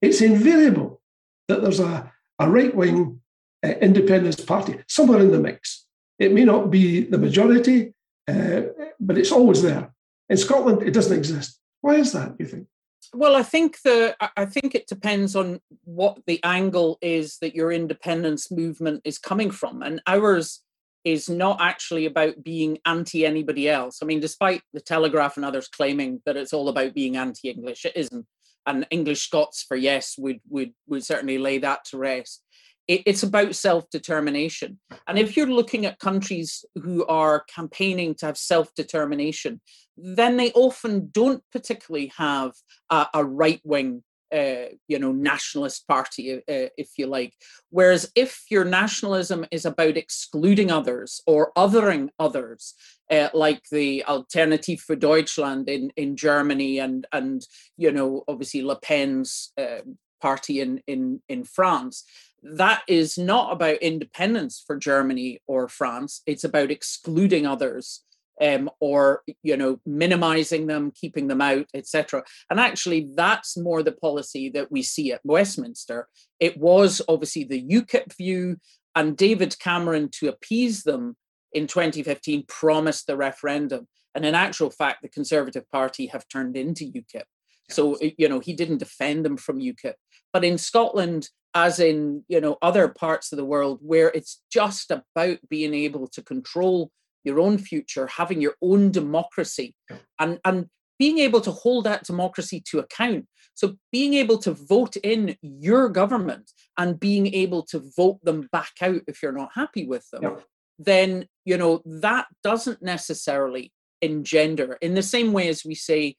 [0.01, 1.01] it's invariable
[1.47, 3.21] that there's a a right wing
[3.63, 5.85] uh, independence party somewhere in the mix.
[6.19, 7.93] It may not be the majority,
[8.27, 8.61] uh,
[8.99, 9.93] but it's always there.
[10.29, 11.59] In Scotland, it doesn't exist.
[11.81, 12.35] Why is that?
[12.39, 12.67] You think?
[13.13, 17.71] Well, I think the I think it depends on what the angle is that your
[17.71, 20.61] independence movement is coming from, and ours
[21.03, 23.99] is not actually about being anti anybody else.
[24.01, 27.85] I mean, despite the Telegraph and others claiming that it's all about being anti English,
[27.85, 28.25] it isn't
[28.65, 32.43] and English Scots for yes would would would certainly lay that to rest.
[32.87, 38.27] It, it's about self determination, and if you're looking at countries who are campaigning to
[38.27, 39.61] have self determination,
[39.97, 42.53] then they often don't particularly have
[42.89, 46.39] a, a right wing uh, you know nationalist party uh,
[46.77, 47.33] if you like.
[47.69, 52.73] Whereas if your nationalism is about excluding others or othering others
[53.11, 57.45] uh, like the Alternative for Deutschland in in Germany and and
[57.77, 59.81] you know obviously Le Pen's uh,
[60.19, 62.03] party in in in France
[62.43, 66.21] that is not about independence for Germany or France.
[66.25, 68.03] It's about excluding others
[68.41, 73.91] um, or you know minimizing them keeping them out etc and actually that's more the
[73.91, 76.07] policy that we see at westminster.
[76.39, 78.57] It was obviously the ukip view
[78.95, 81.15] and david cameron to appease them
[81.51, 83.87] in 2015 promised the referendum.
[84.15, 87.23] And in actual fact the conservative party have turned into ukip.
[87.69, 89.95] So you know he didn't defend them from ukip.
[90.31, 94.91] But in scotland as in you know other parts of the world where it's just
[94.91, 96.91] about being able to control
[97.23, 99.75] your own future, having your own democracy,
[100.19, 100.67] and, and
[100.99, 103.25] being able to hold that democracy to account.
[103.55, 108.73] So, being able to vote in your government and being able to vote them back
[108.81, 110.35] out if you're not happy with them, yeah.
[110.79, 116.15] then, you know, that doesn't necessarily engender in the same way as we say,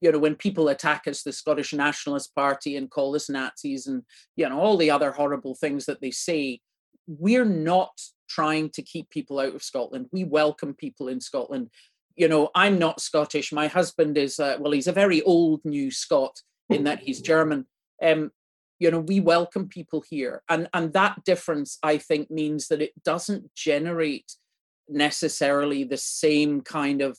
[0.00, 4.02] you know, when people attack us, the Scottish Nationalist Party, and call us Nazis and,
[4.36, 6.60] you know, all the other horrible things that they say,
[7.06, 7.98] we're not
[8.28, 10.06] trying to keep people out of Scotland.
[10.12, 11.70] We welcome people in Scotland.
[12.16, 13.52] You know, I'm not Scottish.
[13.52, 17.66] My husband is, uh, well, he's a very old new Scot in that he's German.
[18.02, 18.30] Um,
[18.78, 22.92] you know we welcome people here and and that difference i think means that it
[23.02, 24.32] doesn't generate
[24.88, 27.18] necessarily the same kind of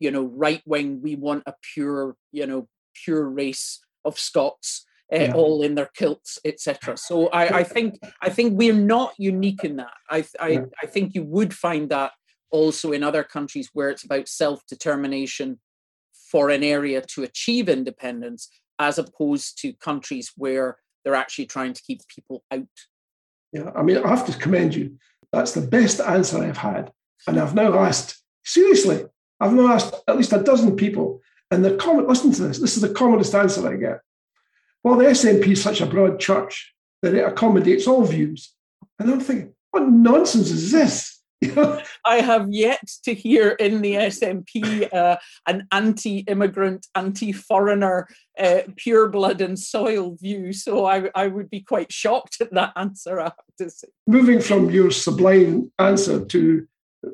[0.00, 2.68] you know right wing we want a pure you know
[3.04, 5.32] pure race of scots uh, yeah.
[5.32, 9.76] all in their kilts etc so I, I think i think we're not unique in
[9.76, 10.64] that i I, yeah.
[10.82, 12.12] I think you would find that
[12.50, 15.60] also in other countries where it's about self-determination
[16.30, 21.82] for an area to achieve independence as opposed to countries where they're actually trying to
[21.82, 22.66] keep people out.
[23.52, 24.96] Yeah, I mean, I have to commend you.
[25.32, 26.92] That's the best answer I've had.
[27.26, 29.04] And I've now asked, seriously,
[29.40, 32.76] I've now asked at least a dozen people, and the comment, listen to this, this
[32.76, 34.00] is the commonest answer I get.
[34.84, 38.54] Well, the SNP is such a broad church that it accommodates all views.
[38.98, 41.20] And I'm thinking, what nonsense is this?
[42.04, 49.40] I have yet to hear in the SNP uh, an anti-immigrant, anti-foreigner, uh, pure blood
[49.40, 50.52] and soil view.
[50.52, 53.20] So I, I would be quite shocked at that answer.
[53.20, 53.88] I have to say.
[54.06, 56.66] Moving from your sublime answer to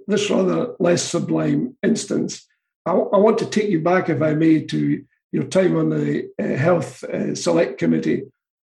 [0.06, 2.46] this rather less sublime instance,
[2.84, 6.30] I, I want to take you back, if I may, to your time on the
[6.40, 8.22] uh, Health uh, Select Committee,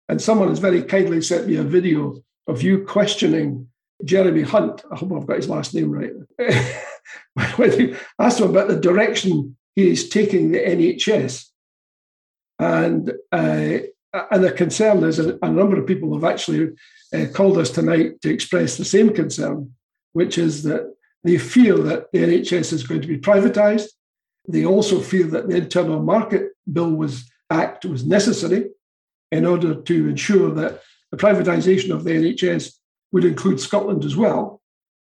[0.09, 3.69] and someone has very kindly sent me a video of you questioning
[4.05, 6.13] Jeremy Hunt, I hope I've got his last name right,
[7.57, 11.47] when you asked him about the direction he is taking the NHS.
[12.59, 13.79] And uh,
[14.31, 16.73] and the concern is a, a, number of people have actually
[17.15, 19.73] uh, called us tonight to express the same concern,
[20.13, 23.89] which is that they fear that the NHS is going to be privatised.
[24.49, 28.71] They also feel that the Internal Market Bill was Act was necessary
[29.31, 30.81] in order to ensure that
[31.11, 32.73] the privatisation of the NHS
[33.13, 34.63] would include Scotland as well,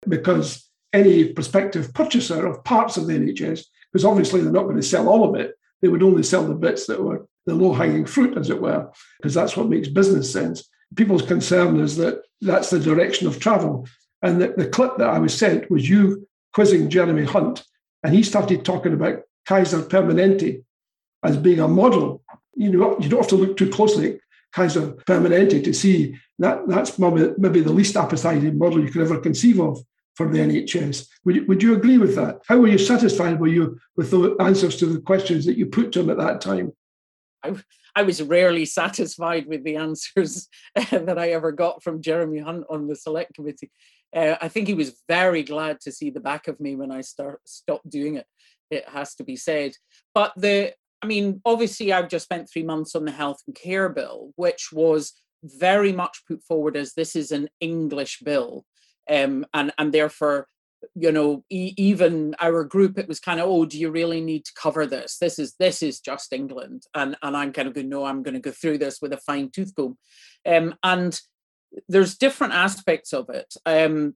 [0.08, 4.82] because any prospective purchaser of parts of the NHS, because obviously they're not going to
[4.82, 8.06] sell all of it, they would only sell the bits that were the low hanging
[8.06, 10.68] fruit, as it were, because that's what makes business sense.
[10.96, 13.86] People's concern is that that's the direction of travel.
[14.22, 17.64] And the, the clip that I was sent was you quizzing Jeremy Hunt,
[18.02, 20.64] and he started talking about Kaiser Permanente
[21.22, 22.22] as being a model.
[22.54, 24.20] You know, you don't have to look too closely at
[24.52, 29.18] Kaiser Permanente to see that that's maybe, maybe the least appetizing model you could ever
[29.18, 29.78] conceive of
[30.14, 31.06] for the NHS.
[31.24, 32.40] Would you, would you agree with that?
[32.46, 35.92] How were you satisfied were you with the answers to the questions that you put
[35.92, 36.72] to him at that time?
[37.42, 37.54] I,
[37.94, 40.48] I was rarely satisfied with the answers
[40.90, 43.70] that I ever got from Jeremy Hunt on the select committee.
[44.14, 47.00] Uh, I think he was very glad to see the back of me when I
[47.00, 48.26] start stopped doing it.
[48.70, 49.72] It has to be said.
[50.14, 53.88] But the I mean, obviously, I've just spent three months on the health and care
[53.88, 58.64] bill, which was very much put forward as this is an English bill,
[59.08, 60.46] um, and and therefore,
[60.94, 64.44] you know, e- even our group, it was kind of, oh, do you really need
[64.44, 65.16] to cover this?
[65.18, 68.34] This is this is just England, and and I'm kind of going, no, I'm going
[68.34, 69.96] to go through this with a fine tooth comb,
[70.46, 71.18] um, and
[71.88, 73.54] there's different aspects of it.
[73.66, 74.14] Um,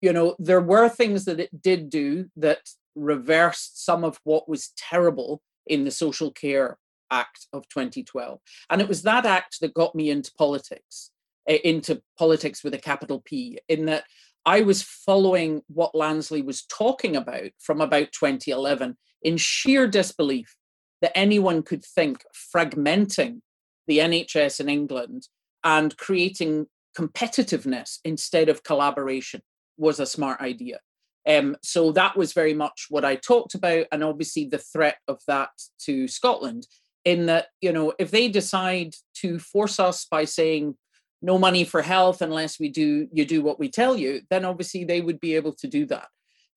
[0.00, 4.72] you know, there were things that it did do that reversed some of what was
[4.76, 6.78] terrible in the Social Care
[7.10, 8.40] Act of 2012.
[8.70, 11.10] And it was that act that got me into politics,
[11.48, 14.04] eh, into politics with a capital P, in that
[14.44, 20.54] I was following what Lansley was talking about from about 2011 in sheer disbelief
[21.00, 22.24] that anyone could think
[22.54, 23.40] fragmenting
[23.86, 25.28] the NHS in England
[25.64, 26.66] and creating
[26.98, 29.40] competitiveness instead of collaboration
[29.76, 30.80] was a smart idea.
[31.28, 35.20] Um, so that was very much what I talked about, and obviously the threat of
[35.28, 35.50] that
[35.84, 36.66] to Scotland.
[37.04, 40.76] In that, you know, if they decide to force us by saying
[41.22, 44.84] no money for health unless we do you do what we tell you, then obviously
[44.84, 46.08] they would be able to do that.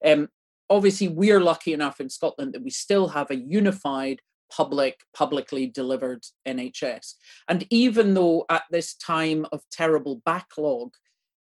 [0.04, 0.30] Um,
[0.70, 4.20] obviously, we're lucky enough in Scotland that we still have a unified
[4.56, 7.14] public, publicly delivered NHS.
[7.48, 10.94] And even though at this time of terrible backlog,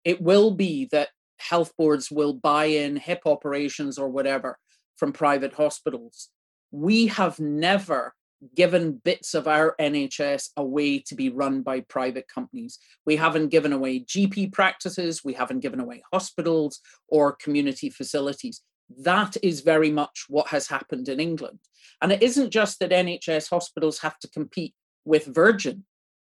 [0.04, 4.58] it will be that health boards will buy in hip operations or whatever
[4.96, 6.28] from private hospitals.
[6.70, 8.14] We have never
[8.54, 12.78] given bits of our NHS away to be run by private companies.
[13.04, 18.62] We haven't given away GP practices, we haven't given away hospitals or community facilities.
[18.96, 21.58] That is very much what has happened in England.
[22.00, 25.84] And it isn't just that NHS hospitals have to compete with Virgin,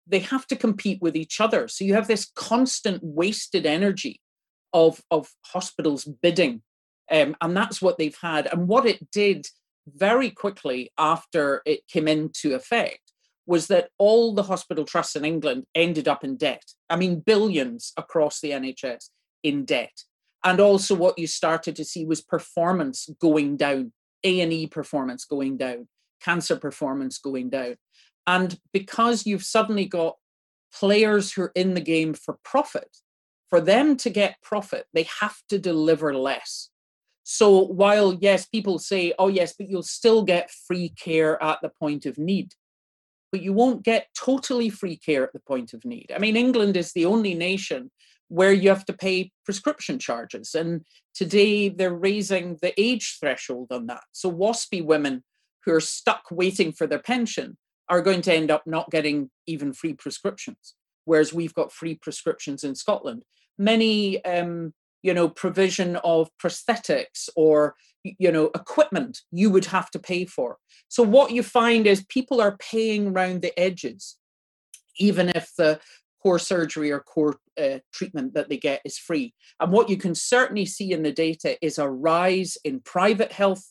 [0.07, 1.69] they have to compete with each other.
[1.69, 4.21] So you have this constant wasted energy
[4.73, 6.63] of of hospitals bidding,
[7.11, 8.47] um, and that's what they've had.
[8.53, 9.47] And what it did
[9.87, 13.13] very quickly after it came into effect
[13.47, 16.65] was that all the hospital trusts in England ended up in debt.
[16.91, 19.09] I mean, billions across the NHS
[19.43, 20.03] in debt.
[20.45, 23.93] And also, what you started to see was performance going down,
[24.25, 25.89] A and E performance going down,
[26.23, 27.77] cancer performance going down.
[28.27, 30.17] And because you've suddenly got
[30.73, 32.99] players who are in the game for profit,
[33.49, 36.69] for them to get profit, they have to deliver less.
[37.25, 41.69] So while, yes, people say, oh, yes, but you'll still get free care at the
[41.69, 42.55] point of need,
[43.33, 46.13] but you won't get totally free care at the point of need.
[46.15, 47.91] I mean, England is the only nation
[48.29, 50.55] where you have to pay prescription charges.
[50.55, 54.05] And today they're raising the age threshold on that.
[54.13, 55.25] So WASPI women
[55.65, 57.57] who are stuck waiting for their pension
[57.89, 60.75] are going to end up not getting even free prescriptions,
[61.05, 63.25] whereas we've got free prescriptions in Scotland.
[63.57, 67.75] Many, um, you know, provision of prosthetics or
[68.05, 70.59] you know equipment you would have to pay for.
[70.89, 74.17] So what you find is people are paying around the edges,
[74.99, 75.81] even if the
[76.29, 79.33] core surgery or core uh, treatment that they get is free.
[79.61, 83.65] And what you can certainly see in the data is a rise in private health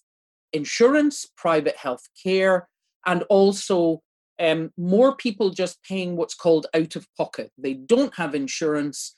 [0.54, 2.68] insurance, private health care,
[3.06, 4.02] and also
[4.40, 7.52] um, more people just paying what's called out of pocket.
[7.60, 9.14] They don't have insurance,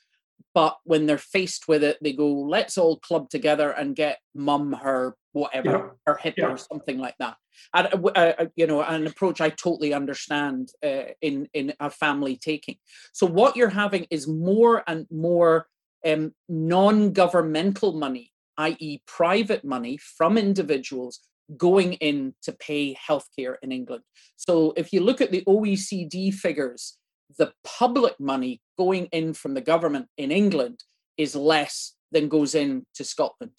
[0.52, 4.74] but when they're faced with it, they go, let's all club together and get mum
[4.74, 5.88] her whatever, yeah.
[6.06, 6.46] her hip yeah.
[6.46, 7.36] or something like that.
[7.74, 12.36] And, uh, uh, you know, an approach I totally understand uh, in, in a family
[12.36, 12.76] taking.
[13.12, 15.66] So what you're having is more and more
[16.06, 19.02] um, non-governmental money, i.e.
[19.06, 21.20] private money from individuals
[21.56, 24.02] going in to pay healthcare in England.
[24.36, 26.96] So if you look at the OECD figures,
[27.38, 30.80] the public money going in from the government in England
[31.16, 33.52] is less than goes in to Scotland.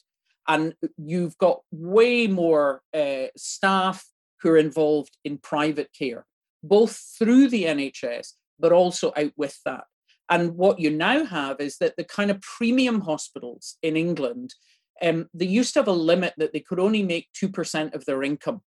[0.47, 4.05] And you've got way more uh, staff
[4.41, 6.25] who are involved in private care,
[6.63, 9.83] both through the NHS, but also out with that.
[10.29, 14.53] And what you now have is that the kind of premium hospitals in England
[15.01, 18.23] um, they used to have a limit that they could only make 2% of their
[18.23, 18.61] income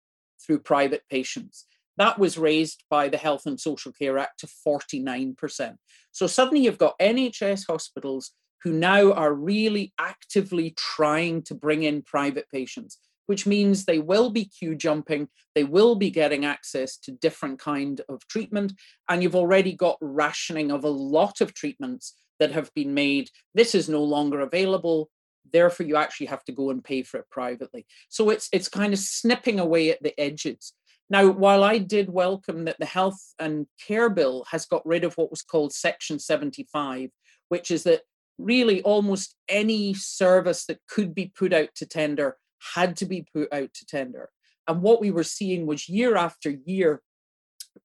[0.46, 1.66] through private patients.
[1.98, 5.76] That was raised by the Health and Social Care Act to 49%.
[6.12, 8.32] So suddenly you've got NHS hospitals
[8.64, 14.30] who now are really actively trying to bring in private patients, which means they will
[14.30, 18.74] be queue jumping, they will be getting access to different kind of treatment,
[19.10, 23.30] and you've already got rationing of a lot of treatments that have been made.
[23.54, 25.10] This is no longer available
[25.52, 28.94] therefore you actually have to go and pay for it privately so it's it's kind
[28.94, 30.74] of snipping away at the edges
[31.10, 35.14] now while i did welcome that the health and care bill has got rid of
[35.16, 37.10] what was called section 75
[37.50, 38.02] which is that
[38.38, 42.38] really almost any service that could be put out to tender
[42.76, 44.30] had to be put out to tender.
[44.68, 47.02] And what we were seeing was year after year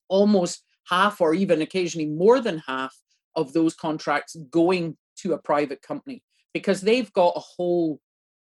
[0.09, 2.95] almost half or even occasionally more than half
[3.35, 6.23] of those contracts going to a private company
[6.53, 8.01] because they've got a whole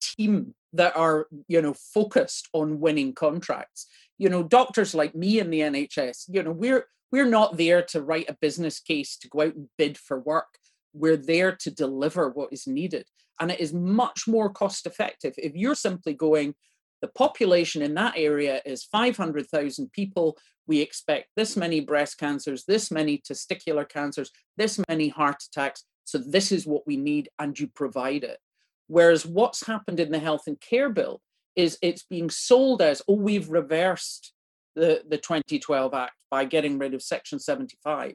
[0.01, 3.87] team that are you know focused on winning contracts.
[4.19, 8.03] You know doctors like me in the nhs you know we're we're not there to
[8.03, 10.59] write a business case to go out and bid for work
[10.97, 13.07] we're there to deliver what is needed
[13.41, 16.55] and it is much more cost effective if you're simply going
[17.03, 20.37] the population in that area is 500,000 people
[20.67, 26.19] we expect this many breast cancers this many testicular cancers this many heart attacks so
[26.19, 28.39] this is what we need, and you provide it.
[28.87, 31.21] Whereas what's happened in the health and care bill
[31.57, 34.33] is it's being sold as, oh, we've reversed
[34.77, 38.15] the, the 2012 Act by getting rid of Section 75.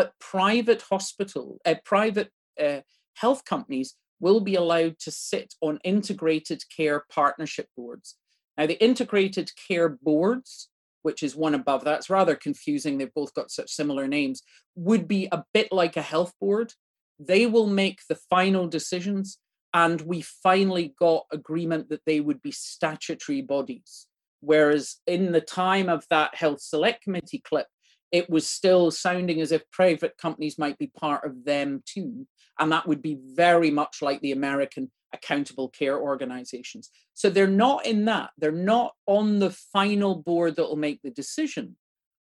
[0.00, 2.80] But private hospital, uh, private uh,
[3.16, 8.16] health companies will be allowed to sit on integrated care partnership boards.
[8.56, 10.70] Now, the integrated care boards,
[11.02, 12.96] which is one above that, it's rather confusing.
[12.96, 14.42] They've both got such similar names,
[14.74, 16.72] would be a bit like a health board,
[17.18, 19.36] they will make the final decisions.
[19.74, 24.06] And we finally got agreement that they would be statutory bodies.
[24.40, 27.66] Whereas in the time of that Health Select Committee clip,
[28.12, 32.26] it was still sounding as if private companies might be part of them too.
[32.58, 36.90] And that would be very much like the American accountable care organizations.
[37.14, 38.30] So they're not in that.
[38.38, 41.76] They're not on the final board that will make the decision.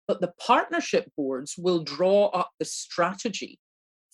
[0.07, 3.59] But the partnership boards will draw up the strategy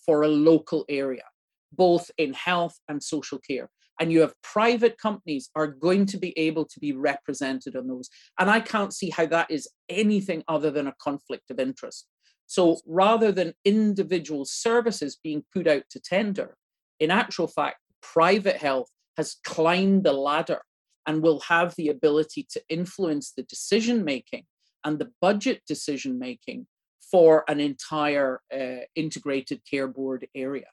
[0.06, 1.24] for a local area,
[1.72, 3.70] both in health and social care.
[4.00, 8.10] And you have private companies are going to be able to be represented on those.
[8.40, 12.08] And I can't see how that is anything other than a conflict of interest.
[12.46, 16.56] So rather than individual services being put out to tender,
[17.00, 20.62] in actual fact, private health has climbed the ladder
[21.06, 24.46] and will have the ability to influence the decision making
[24.84, 26.68] and the budget decision making
[27.12, 30.68] for an entire uh, integrated care board area.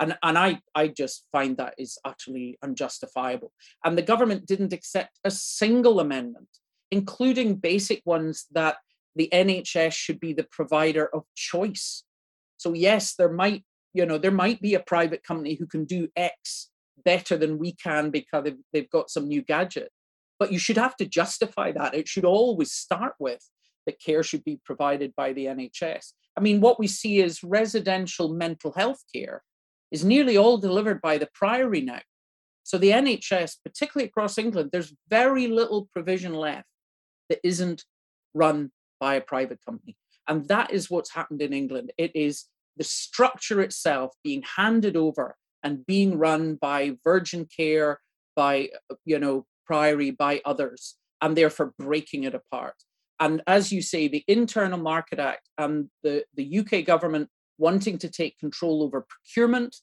[0.00, 3.52] And, and I, I just find that is utterly unjustifiable.
[3.84, 6.48] And the government didn't accept a single amendment,
[6.90, 8.78] including basic ones that
[9.14, 12.04] the NHS should be the provider of choice.
[12.56, 16.08] So yes, there might, you know, there might be a private company who can do
[16.16, 16.70] X
[17.04, 19.90] better than we can because they've, they've got some new gadget.
[20.38, 21.94] But you should have to justify that.
[21.94, 23.42] It should always start with
[23.84, 26.12] that care should be provided by the NHS.
[26.36, 29.42] I mean, what we see is residential mental health care
[29.90, 32.00] is nearly all delivered by the Priory now.
[32.62, 36.66] So the NHS, particularly across England, there's very little provision left
[37.28, 37.84] that isn't
[38.34, 38.70] run
[39.00, 39.96] by a private company.
[40.28, 41.92] And that is what's happened in England.
[41.98, 42.44] It is
[42.76, 48.00] the structure itself being handed over and being run by Virgin Care,
[48.36, 48.68] by
[49.04, 52.74] you know Priory, by others, and therefore breaking it apart.
[53.18, 57.28] And as you say, the Internal Market Act and the, the UK government
[57.60, 59.76] wanting to take control over procurement,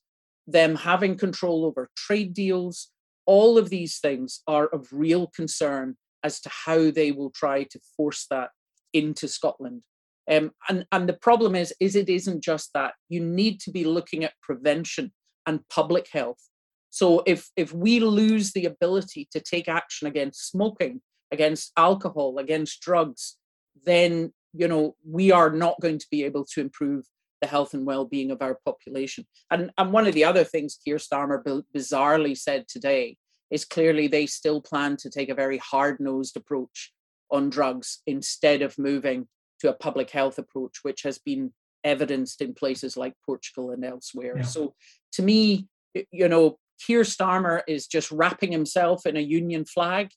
[0.47, 2.89] them having control over trade deals,
[3.25, 7.79] all of these things are of real concern as to how they will try to
[7.95, 8.49] force that
[8.93, 9.83] into Scotland.
[10.29, 12.95] Um, and, and the problem is, is it isn't just that.
[13.09, 15.13] You need to be looking at prevention
[15.45, 16.41] and public health.
[16.89, 21.01] So if if we lose the ability to take action against smoking,
[21.31, 23.37] against alcohol, against drugs,
[23.85, 27.05] then you know we are not going to be able to improve
[27.41, 29.25] the health and well-being of our population.
[29.51, 31.41] And and one of the other things Keir Starmer
[31.75, 33.17] bizarrely said today
[33.51, 36.91] is clearly they still plan to take a very hard-nosed approach
[37.31, 39.27] on drugs instead of moving
[39.59, 44.37] to a public health approach, which has been evidenced in places like Portugal and elsewhere.
[44.37, 44.43] Yeah.
[44.43, 44.73] So
[45.13, 45.67] to me,
[46.11, 50.11] you know, Keir Starmer is just wrapping himself in a union flag.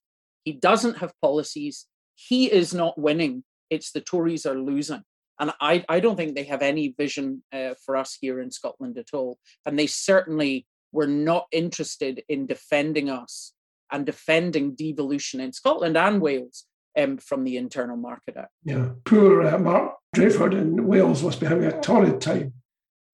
[0.45, 1.87] He doesn't have policies.
[2.17, 3.45] He is not winning.
[3.71, 5.03] It's the Tories are losing.
[5.41, 8.99] And I, I don't think they have any vision uh, for us here in Scotland
[8.99, 9.39] at all.
[9.65, 13.53] And they certainly were not interested in defending us
[13.91, 16.67] and defending devolution in Scotland and Wales
[16.99, 18.51] um, from the Internal Market Act.
[18.65, 22.53] Yeah, poor uh, Mark Drakeford in Wales must be having a torrid time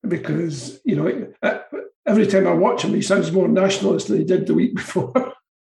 [0.07, 1.59] because, you know, uh,
[2.07, 5.12] every time I watch him, he sounds more nationalist than he did the week before.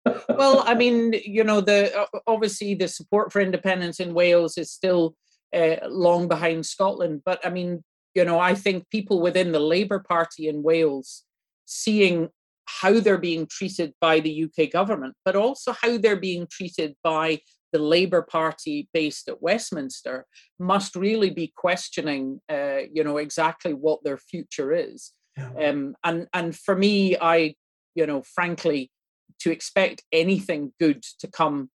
[0.29, 4.71] well, I mean, you know, the uh, obviously the support for independence in Wales is
[4.71, 5.15] still
[5.53, 7.83] uh, long behind Scotland, but I mean,
[8.13, 11.23] you know, I think people within the Labour Party in Wales
[11.65, 12.29] seeing
[12.65, 17.39] how they're being treated by the UK government, but also how they're being treated by
[17.71, 20.25] the Labour Party based at Westminster
[20.59, 25.11] must really be questioning, uh, you know, exactly what their future is.
[25.35, 25.69] Yeah.
[25.69, 27.55] Um, and and for me, I,
[27.95, 28.91] you know, frankly,
[29.39, 31.69] to expect anything good to come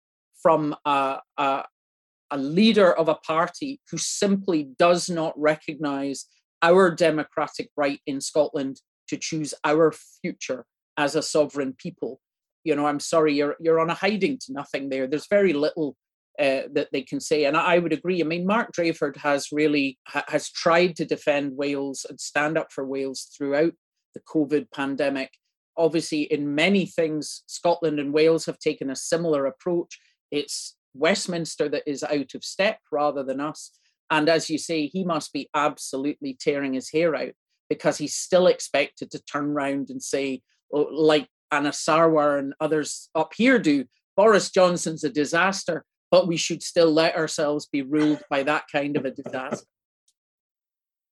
[0.43, 1.63] from a, a,
[2.36, 6.25] a leader of a party who simply does not recognise
[6.61, 10.65] our democratic right in Scotland to choose our future
[10.97, 12.19] as a sovereign people
[12.65, 15.07] you know, I'm sorry, you're you're on a hiding to nothing there.
[15.07, 15.95] There's very little
[16.38, 18.19] uh, that they can say, and I, would agree.
[18.19, 22.73] I mean, Mark Drakeford has really ha- has tried to defend Wales and stand up
[22.73, 23.73] for Wales throughout
[24.15, 25.29] the COVID pandemic.
[25.77, 29.99] Obviously, in many things, Scotland and Wales have taken a similar approach.
[30.31, 33.71] It's Westminster that is out of step rather than us.
[34.09, 37.33] And as you say, he must be absolutely tearing his hair out
[37.69, 40.41] because he's still expected to turn around and say,
[40.73, 43.85] oh, like Anas Sarwar and others up here do.
[44.15, 48.95] Boris Johnson's a disaster, but we should still let ourselves be ruled by that kind
[48.95, 49.65] of a disaster.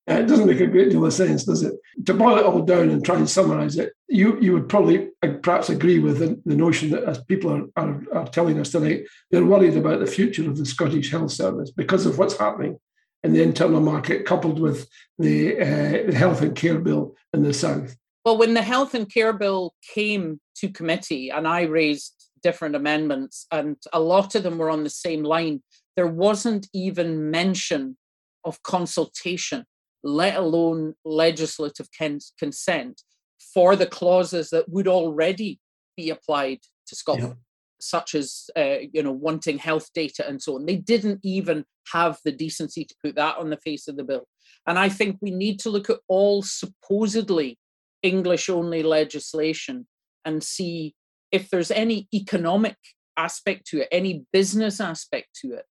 [0.06, 1.76] It doesn't make a great deal of sense, does it?
[2.06, 5.30] To boil it all down and try and summarize it, you you would probably uh,
[5.42, 9.06] perhaps agree with the, the notion that as people are, are, are telling us tonight,
[9.32, 12.78] they're worried about the future of the Scottish Health Service because of what's happening
[13.24, 17.54] in the internal market, coupled with the, uh, the health and care bill in the
[17.54, 17.96] south.
[18.26, 23.48] Well, when the health and care bill came to committee, and I raised different amendments,
[23.52, 25.64] and a lot of them were on the same line,
[25.96, 27.98] there wasn't even mention
[28.44, 29.66] of consultation,
[30.04, 31.88] let alone legislative
[32.38, 33.02] consent
[33.54, 35.60] for the clauses that would already
[35.96, 37.36] be applied to Scotland.
[37.36, 37.40] Yeah.
[37.80, 42.18] Such as uh, you know wanting health data and so on, they didn't even have
[42.24, 44.26] the decency to put that on the face of the bill.
[44.66, 47.58] And I think we need to look at all supposedly
[48.02, 49.86] English only legislation
[50.24, 50.96] and see
[51.32, 52.78] if there's any economic
[53.18, 55.66] aspect to it, any business aspect to it.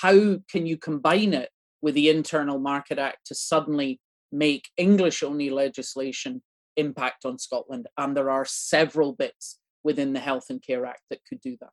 [0.00, 1.50] How can you combine it
[1.82, 4.00] with the Internal Market Act to suddenly
[4.30, 6.42] make English only legislation
[6.76, 7.86] impact on Scotland?
[7.96, 11.70] And there are several bits within the Health and Care Act that could do that.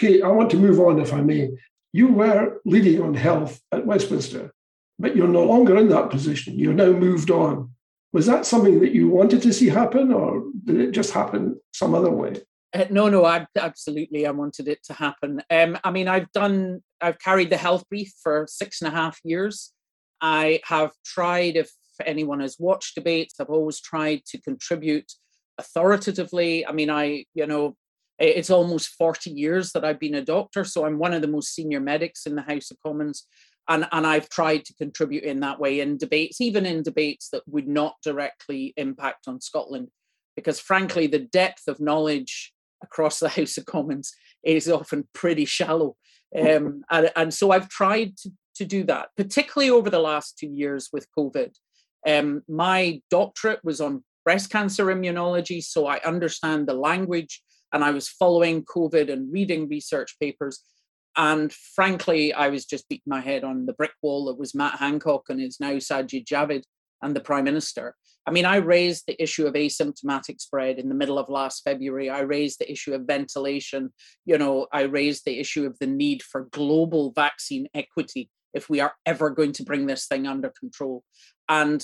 [0.00, 1.50] Okay, I want to move on if I may.
[1.92, 4.52] You were leading on health at Westminster,
[4.98, 6.58] but you're no longer in that position.
[6.58, 7.70] You're now moved on.
[8.12, 11.94] Was that something that you wanted to see happen, or did it just happen some
[11.94, 12.34] other way?
[12.74, 15.42] Uh, no, no, I, absolutely, I wanted it to happen.
[15.50, 19.18] Um, I mean, I've done, I've carried the health brief for six and a half
[19.24, 19.72] years.
[20.20, 21.70] I have tried if
[22.04, 25.10] anyone has watched debates, I've always tried to contribute
[25.58, 26.66] authoritatively.
[26.66, 27.76] I mean, I, you know,
[28.18, 31.54] it's almost 40 years that I've been a doctor, so I'm one of the most
[31.54, 33.26] senior medics in the House of Commons.
[33.68, 37.42] And, and I've tried to contribute in that way in debates, even in debates that
[37.46, 39.88] would not directly impact on Scotland,
[40.36, 42.52] because frankly, the depth of knowledge
[42.82, 44.12] across the House of Commons
[44.44, 45.96] is often pretty shallow.
[46.38, 50.50] Um, and, and so I've tried to, to do that, particularly over the last two
[50.50, 51.54] years with COVID.
[52.06, 57.92] Um, my doctorate was on breast cancer immunology, so I understand the language and I
[57.92, 60.62] was following COVID and reading research papers.
[61.16, 64.78] And frankly, I was just beating my head on the brick wall that was Matt
[64.78, 66.64] Hancock and is now Sajid Javid
[67.02, 67.94] and the Prime Minister.
[68.28, 72.10] I mean, I raised the issue of asymptomatic spread in the middle of last February.
[72.10, 73.90] I raised the issue of ventilation.
[74.26, 78.80] You know, I raised the issue of the need for global vaccine equity if we
[78.80, 81.04] are ever going to bring this thing under control.
[81.48, 81.82] And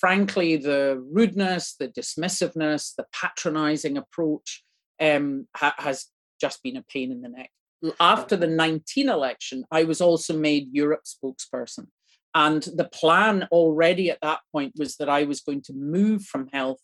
[0.00, 4.64] frankly, the rudeness, the dismissiveness, the patronizing approach
[5.00, 6.06] um, ha- has
[6.40, 7.50] just been a pain in the neck.
[8.00, 11.86] After the 19 election, I was also made Europe spokesperson.
[12.36, 16.50] And the plan already at that point was that I was going to move from
[16.52, 16.82] health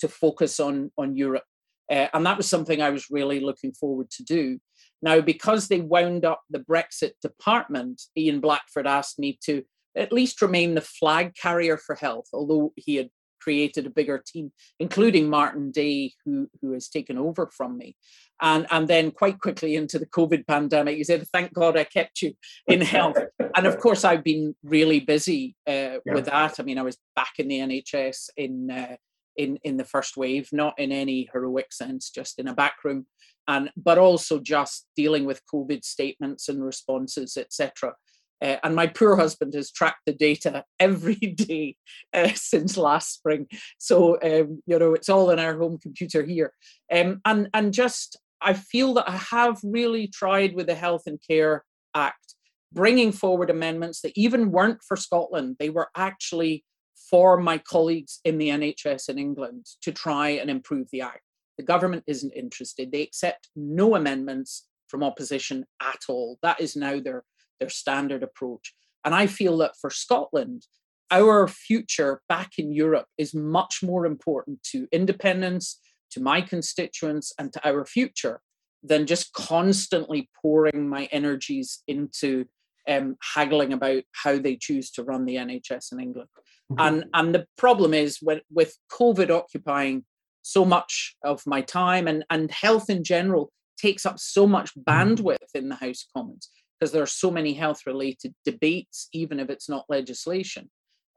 [0.00, 1.44] to focus on, on Europe.
[1.90, 4.58] Uh, and that was something I was really looking forward to do.
[5.00, 9.64] Now, because they wound up the Brexit department, Ian Blackford asked me to
[9.96, 13.08] at least remain the flag carrier for health, although he had
[13.40, 17.96] created a bigger team, including Martyn Day, who, who has taken over from me.
[18.42, 22.22] And, and then quite quickly into the COVID pandemic, he said, Thank God I kept
[22.22, 22.34] you
[22.66, 23.18] in health.
[23.56, 26.14] and of course, I've been really busy uh, yeah.
[26.14, 26.58] with that.
[26.58, 28.70] I mean, I was back in the NHS in.
[28.70, 28.96] Uh,
[29.36, 33.06] in, in the first wave, not in any heroic sense, just in a back room,
[33.48, 37.94] and but also just dealing with COVID statements and responses, etc.
[38.42, 41.76] Uh, and my poor husband has tracked the data every day
[42.12, 43.46] uh, since last spring.
[43.78, 46.52] So, um, you know, it's all in our home computer here.
[46.92, 51.18] Um, and, and just, I feel that I have really tried with the Health and
[51.28, 51.64] Care
[51.94, 52.34] Act,
[52.72, 56.64] bringing forward amendments that even weren't for Scotland, they were actually
[57.10, 61.22] for my colleagues in the NHS in England to try and improve the Act.
[61.58, 62.92] The government isn't interested.
[62.92, 66.38] They accept no amendments from opposition at all.
[66.42, 67.24] That is now their
[67.60, 68.74] their standard approach.
[69.04, 70.66] And I feel that for Scotland,
[71.10, 75.80] our future back in Europe is much more important to independence,
[76.12, 78.40] to my constituents, and to our future
[78.82, 82.46] than just constantly pouring my energies into
[82.88, 86.28] um, haggling about how they choose to run the NHS in England.
[86.72, 86.80] Mm-hmm.
[86.80, 90.04] And, and the problem is when, with COVID occupying
[90.42, 94.90] so much of my time and, and health in general takes up so much mm-hmm.
[94.90, 96.48] bandwidth in the House of Commons
[96.80, 100.70] because there are so many health related debates, even if it's not legislation.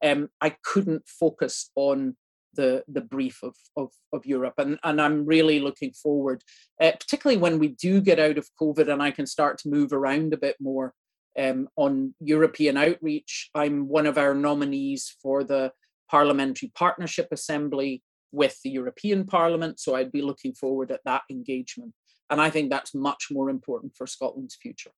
[0.04, 2.18] Um, I couldn't focus on
[2.56, 4.56] the the brief of, of, of Europe.
[4.58, 6.44] And, and I'm really looking forward,
[6.82, 9.94] uh, particularly when we do get out of COVID and I can start to move
[9.94, 10.94] around a bit more
[11.40, 13.50] um, on European outreach.
[13.56, 15.72] I'm one of our nominees for the
[16.12, 19.80] Parliamentary Partnership Assembly with the European Parliament.
[19.80, 21.94] So I'd be looking forward at that engagement.
[22.30, 24.92] And I think that's much more important for Scotland's future.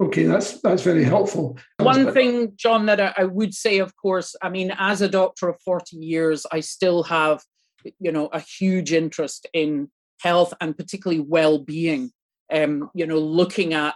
[0.00, 1.58] Okay, that's that's very helpful.
[1.78, 5.60] One thing, John, that I would say, of course, I mean, as a doctor of
[5.60, 7.42] 40 years, I still have,
[7.98, 9.90] you know, a huge interest in
[10.22, 12.12] health and particularly well-being.
[12.52, 13.94] Um, you know, looking at,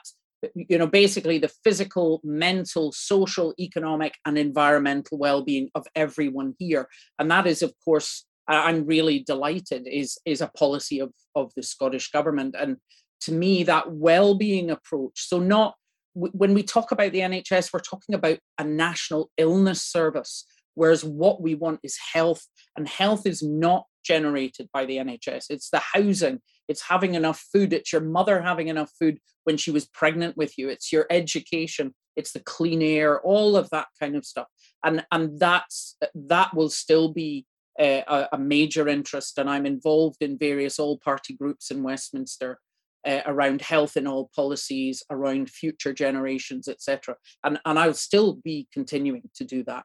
[0.54, 6.86] you know, basically the physical, mental, social, economic, and environmental well-being of everyone here.
[7.18, 11.62] And that is, of course, I'm really delighted, is is a policy of of the
[11.62, 12.54] Scottish government.
[12.58, 12.76] And
[13.22, 15.74] to me, that well-being approach, so not
[16.14, 21.42] when we talk about the NHS, we're talking about a national illness service, whereas what
[21.42, 22.46] we want is health,
[22.76, 25.46] and health is not generated by the NHS.
[25.50, 29.70] It's the housing, it's having enough food, it's your mother having enough food when she
[29.70, 34.14] was pregnant with you, it's your education, it's the clean air, all of that kind
[34.14, 34.46] of stuff.
[34.84, 37.46] And, and that's that will still be
[37.78, 39.38] uh, a, a major interest.
[39.38, 42.60] And I'm involved in various all party groups in Westminster
[43.06, 47.16] uh, around health in all policies, around future generations, etc.
[47.42, 49.84] And, and I'll still be continuing to do that.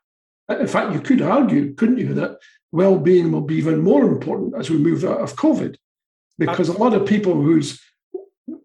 [0.50, 2.38] In fact, you could argue, couldn't you, that
[2.72, 5.76] well-being will be even more important as we move out of COVID,
[6.38, 7.80] because a lot of people whose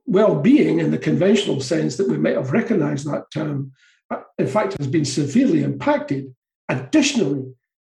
[0.07, 3.73] well-being, in the conventional sense that we might have recognised that term,
[4.11, 6.35] uh, in fact, has been severely impacted.
[6.69, 7.45] Additionally,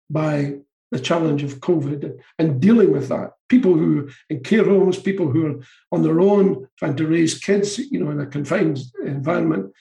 [0.10, 0.56] by
[0.92, 3.32] the challenge of COVID and dealing with that.
[3.50, 5.60] People who in care homes, people who are
[5.92, 9.72] on their own trying to raise kids, you know, in a confined environment.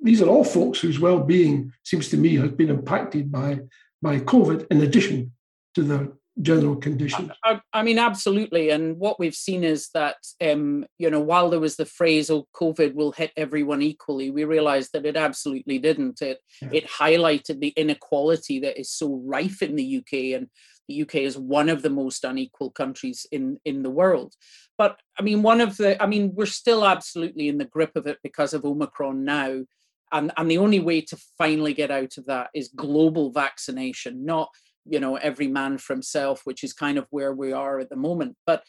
[0.00, 3.60] These are all folks whose well-being seems to me has been impacted by
[4.02, 5.32] by COVID in addition
[5.74, 6.12] to the
[6.42, 7.30] general conditions.
[7.44, 8.70] I, I, mean, absolutely.
[8.70, 12.48] And what we've seen is that, um, you know, while there was the phrase, oh,
[12.54, 16.22] COVID will hit everyone equally, we realized that it absolutely didn't.
[16.22, 16.70] It, yeah.
[16.72, 20.36] it highlighted the inequality that is so rife in the UK.
[20.36, 20.48] And
[20.88, 24.34] the UK is one of the most unequal countries in, in the world.
[24.76, 28.06] But I mean, one of the, I mean, we're still absolutely in the grip of
[28.06, 29.62] it because of Omicron now.
[30.12, 34.48] And, and the only way to finally get out of that is global vaccination, not
[34.86, 37.96] you know every man for himself which is kind of where we are at the
[37.96, 38.36] moment.
[38.46, 38.62] But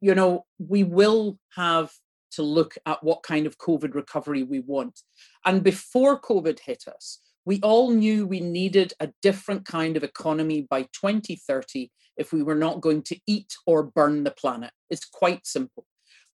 [0.00, 1.90] you know we will have
[2.32, 5.00] to look at what kind of covid recovery we want.
[5.44, 10.66] And before covid hit us we all knew we needed a different kind of economy
[10.68, 14.70] by 2030 if we were not going to eat or burn the planet.
[14.90, 15.86] It's quite simple.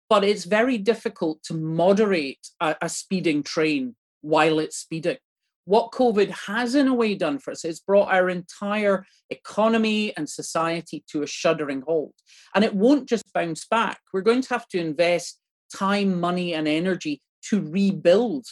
[0.10, 5.18] But it's very difficult to moderate a, a speeding train while it's speeding
[5.66, 10.30] what COVID has, in a way, done for us is brought our entire economy and
[10.30, 12.14] society to a shuddering halt.
[12.54, 14.00] And it won't just bounce back.
[14.14, 15.40] We're going to have to invest
[15.74, 18.46] time, money, and energy to rebuild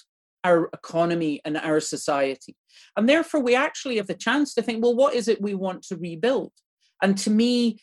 [0.44, 2.56] our economy and our society.
[2.98, 5.84] And therefore, we actually have the chance to think well, what is it we want
[5.84, 6.52] to rebuild?
[7.02, 7.80] And to me,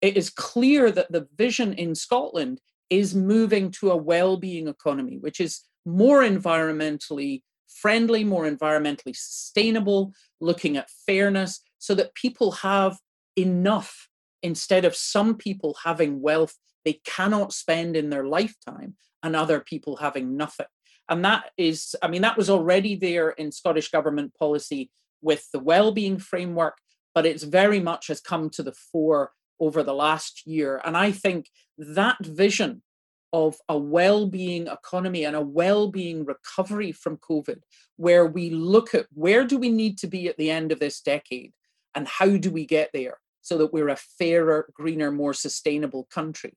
[0.00, 2.60] it is clear that the vision in Scotland
[2.90, 7.42] is moving to a well being economy, which is more environmentally
[7.80, 12.98] friendly, more environmentally sustainable, looking at fairness so that people have
[13.36, 14.08] enough
[14.42, 19.96] instead of some people having wealth they cannot spend in their lifetime and other people
[19.96, 20.66] having nothing.
[21.08, 24.90] And that is, I mean, that was already there in Scottish government policy
[25.22, 26.78] with the well-being framework,
[27.14, 30.80] but it's very much has come to the fore over the last year.
[30.84, 31.48] And I think
[31.78, 32.82] that vision
[33.34, 37.58] of a well-being economy and a well-being recovery from covid
[37.96, 41.00] where we look at where do we need to be at the end of this
[41.00, 41.52] decade
[41.94, 46.54] and how do we get there so that we're a fairer greener more sustainable country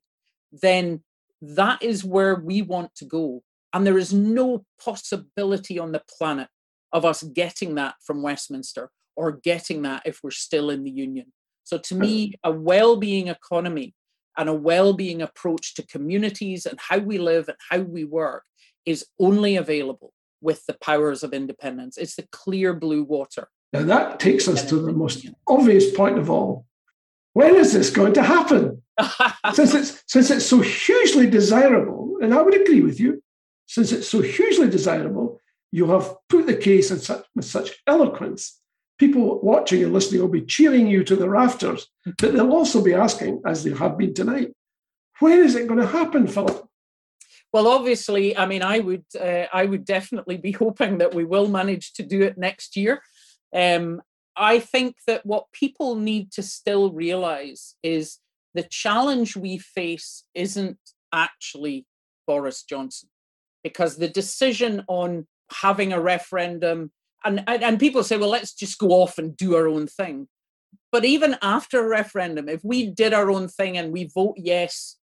[0.52, 1.02] then
[1.40, 3.42] that is where we want to go.
[3.72, 6.48] And there is no possibility on the planet
[6.92, 11.32] of us getting that from westminster or getting that if we're still in the union.
[11.64, 13.94] So to me a well-being economy
[14.38, 18.44] and a well-being approach to communities and how we live and how we work
[18.86, 21.98] is only available with the powers of independence.
[21.98, 23.48] It's the clear blue water.
[23.72, 26.64] Now that takes us to the most obvious point of all.
[27.34, 28.82] When is this going to happen?
[29.52, 33.22] since it's since it's so hugely desirable, and I would agree with you,
[33.66, 38.60] since it's so hugely desirable, you have put the case in such, with such eloquence
[38.98, 42.94] people watching and listening will be cheering you to the rafters, but they'll also be
[42.94, 44.52] asking, as they have been tonight,
[45.20, 46.68] when is it going to happen, Philip?
[47.52, 51.48] Well, obviously, I mean, I would, uh, I would definitely be hoping that we will
[51.48, 53.02] manage to do it next year.
[53.54, 54.02] Um,
[54.36, 58.18] I think that what people need to still realize is
[58.54, 60.78] the challenge we face isn't
[61.12, 61.86] actually
[62.26, 63.08] Boris Johnson,
[63.64, 66.92] because the decision on having a referendum
[67.24, 70.28] and, and people say, well, let's just go off and do our own thing.
[70.90, 74.96] But even after a referendum, if we did our own thing and we vote yes,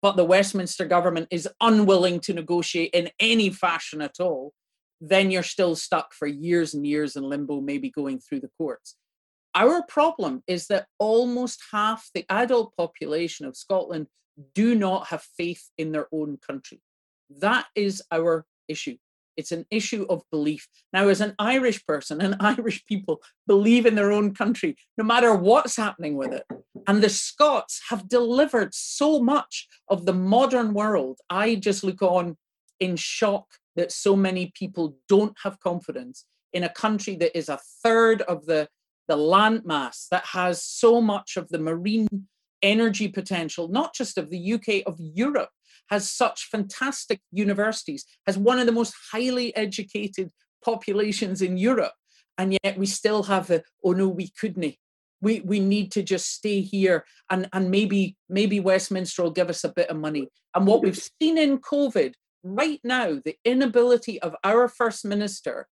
[0.00, 4.52] but the Westminster government is unwilling to negotiate in any fashion at all,
[5.00, 8.96] then you're still stuck for years and years in limbo, maybe going through the courts.
[9.54, 14.06] Our problem is that almost half the adult population of Scotland
[14.54, 16.80] do not have faith in their own country.
[17.38, 18.96] That is our issue.
[19.36, 20.68] It's an issue of belief.
[20.92, 25.34] Now, as an Irish person, and Irish people believe in their own country, no matter
[25.34, 26.44] what's happening with it.
[26.86, 31.18] And the Scots have delivered so much of the modern world.
[31.30, 32.36] I just look on
[32.80, 37.60] in shock that so many people don't have confidence in a country that is a
[37.82, 38.68] third of the,
[39.08, 42.26] the landmass, that has so much of the marine
[42.62, 45.50] energy potential, not just of the UK, of Europe
[45.90, 50.30] has such fantastic universities, has one of the most highly educated
[50.64, 51.92] populations in Europe,
[52.38, 54.76] and yet we still have the oh no, we couldn't.
[55.20, 59.64] We we need to just stay here and and maybe maybe Westminster will give us
[59.64, 60.28] a bit of money.
[60.54, 65.68] And what we've seen in COVID right now, the inability of our first minister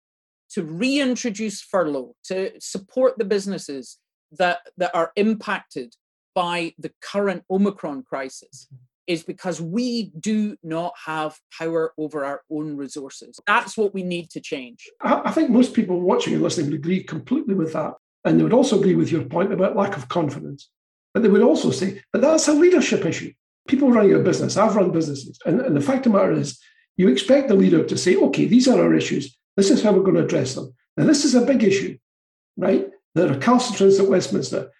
[0.49, 3.97] to reintroduce furlough, to support the businesses
[4.31, 5.95] that, that are impacted
[6.33, 8.67] by the current Omicron crisis
[9.07, 13.39] is because we do not have power over our own resources.
[13.47, 14.89] That's what we need to change.
[15.01, 17.93] I think most people watching and listening would agree completely with that.
[18.25, 20.69] And they would also agree with your point about lack of confidence.
[21.13, 23.31] But they would also say, but that's a leadership issue.
[23.67, 25.39] People running a business, I've run businesses.
[25.45, 26.59] And, and the fact of the matter is,
[26.97, 29.37] you expect the leader to say, okay, these are our issues.
[29.55, 30.73] This is how we're going to address them.
[30.97, 31.97] Now, this is a big issue,
[32.57, 32.89] right?
[33.17, 34.71] the recalcitrants at Westminster,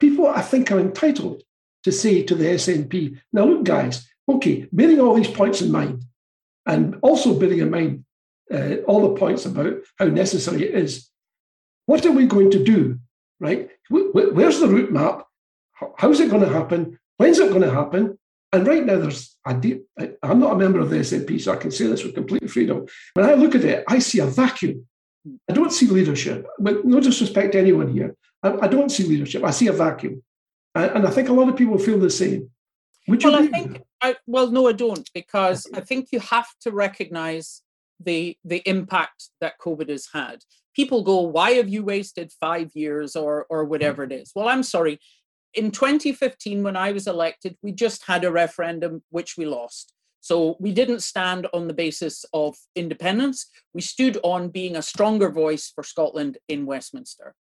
[0.00, 1.42] people I think are entitled
[1.88, 6.04] to say to the SNP, now look, guys, okay, bearing all these points in mind,
[6.66, 8.04] and also bearing in mind
[8.52, 11.08] uh, all the points about how necessary it is,
[11.86, 12.98] what are we going to do,
[13.40, 13.70] right?
[13.88, 15.24] Where's the route map?
[15.96, 16.98] How's it going to happen?
[17.16, 18.18] When's it going to happen?
[18.52, 19.86] And right now, there's a deep,
[20.22, 22.86] I'm not a member of the SNP, so I can say this with complete freedom.
[23.14, 24.86] When I look at it, I see a vacuum.
[25.48, 26.46] I don't see leadership.
[26.58, 29.42] With no disrespect to anyone here, I, I don't see leadership.
[29.42, 30.22] I see a vacuum.
[30.86, 32.50] And, I think a lot of people feel the same.
[33.06, 35.66] Would you well, I think, I, well, no, I don't, because.
[35.74, 37.62] I think you have to recognize
[38.00, 40.42] the, the impact that COVID has had.
[40.76, 44.32] People go, why have you wasted five years or, or whatever it is?
[44.34, 45.00] Well, I'm sorry
[45.54, 49.92] in 2015, when I was elected, we just had a referendum which we lost.
[50.20, 53.50] So we didn't stand on the basis of independence.
[53.72, 57.34] We stood on being a stronger voice for Scotland in Westminster.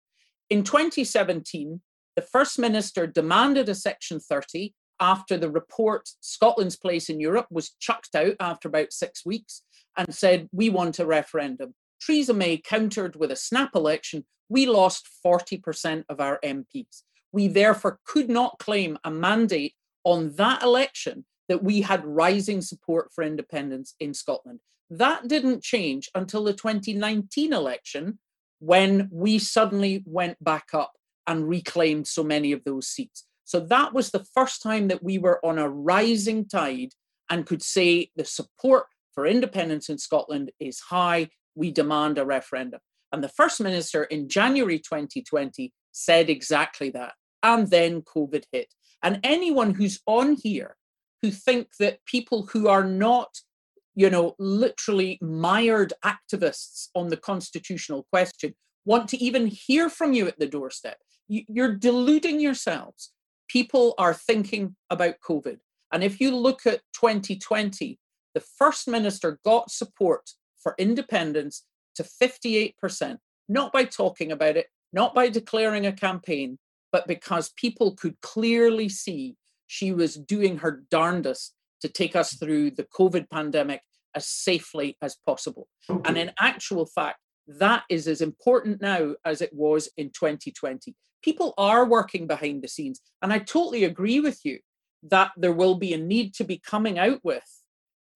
[0.49, 1.81] In 2017,
[2.17, 7.75] the First Minister demanded a Section 30 after the report Scotland's Place in Europe was
[7.79, 9.61] chucked out after about six weeks
[9.95, 11.75] and said, We want a referendum.
[12.03, 14.25] Theresa May countered with a snap election.
[14.49, 17.03] We lost 40% of our MPs.
[17.31, 23.11] We therefore could not claim a mandate on that election that we had rising support
[23.13, 24.61] for independence in Scotland.
[24.89, 28.17] That didn't change until the 2019 election
[28.57, 30.93] when we suddenly went back up
[31.27, 33.25] and reclaimed so many of those seats.
[33.43, 36.89] So that was the first time that we were on a rising tide
[37.29, 41.29] and could say the support for independence in Scotland is high.
[41.55, 42.79] We demand a referendum.
[43.11, 47.13] And the First Minister in January 2020 said exactly that.
[47.43, 48.67] And then COVID hit.
[49.03, 50.75] And anyone who's on here
[51.21, 53.29] who think that people who are not,
[53.95, 58.55] you know, literally mired activists on the constitutional question
[58.85, 60.97] want to even hear from you at the doorstep,
[61.27, 63.11] you're deluding yourselves.
[63.47, 65.57] People are thinking about COVID.
[65.91, 67.99] And if you look at 2020,
[68.33, 71.65] the First Minister got support for independence
[71.95, 73.17] to 58%,
[73.47, 76.57] not by talking about it, not by declaring a campaign,
[76.91, 79.35] but because people could clearly see
[79.67, 83.81] she was doing her darndest to take us through the COVID pandemic
[84.15, 85.67] as safely as possible.
[86.05, 90.95] And in actual fact, that is as important now as it was in 2020.
[91.23, 93.01] People are working behind the scenes.
[93.21, 94.59] And I totally agree with you
[95.03, 97.47] that there will be a need to be coming out with,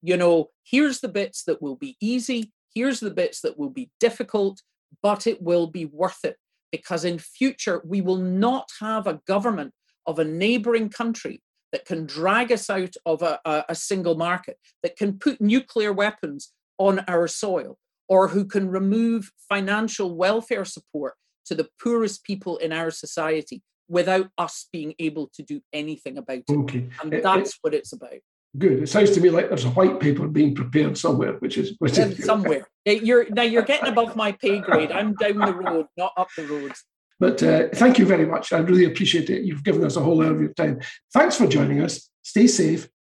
[0.02, 3.92] you know, here's the bits that will be easy, here's the bits that will be
[4.00, 4.62] difficult,
[5.02, 6.38] but it will be worth it
[6.72, 9.74] because in future we will not have a government
[10.08, 11.42] of a neighboring country
[11.72, 15.94] that can drag us out of a, a, a, single market, that can put nuclear
[15.94, 17.78] weapons on our soil,
[18.10, 21.14] or who can remove financial welfare support
[21.46, 26.38] to the poorest people in our society without us being able to do anything about
[26.48, 26.50] it.
[26.50, 26.90] Okay.
[27.02, 28.20] And eh, eh, that's it, what it's about.
[28.58, 28.84] Good.
[28.84, 31.98] It sounds to me like there's a white paper being prepared somewhere, which is which
[31.98, 32.68] is somewhere.
[32.86, 34.92] Eh, you're now you're getting above my pay grade.
[34.92, 36.74] I'm down the road, not up the road.
[37.20, 38.52] But uh, thank you very much.
[38.52, 39.44] I really appreciate it.
[39.44, 40.82] You've given us a whole hour of your time.
[41.14, 42.10] Thanks for joining us.
[42.24, 42.90] Stay safe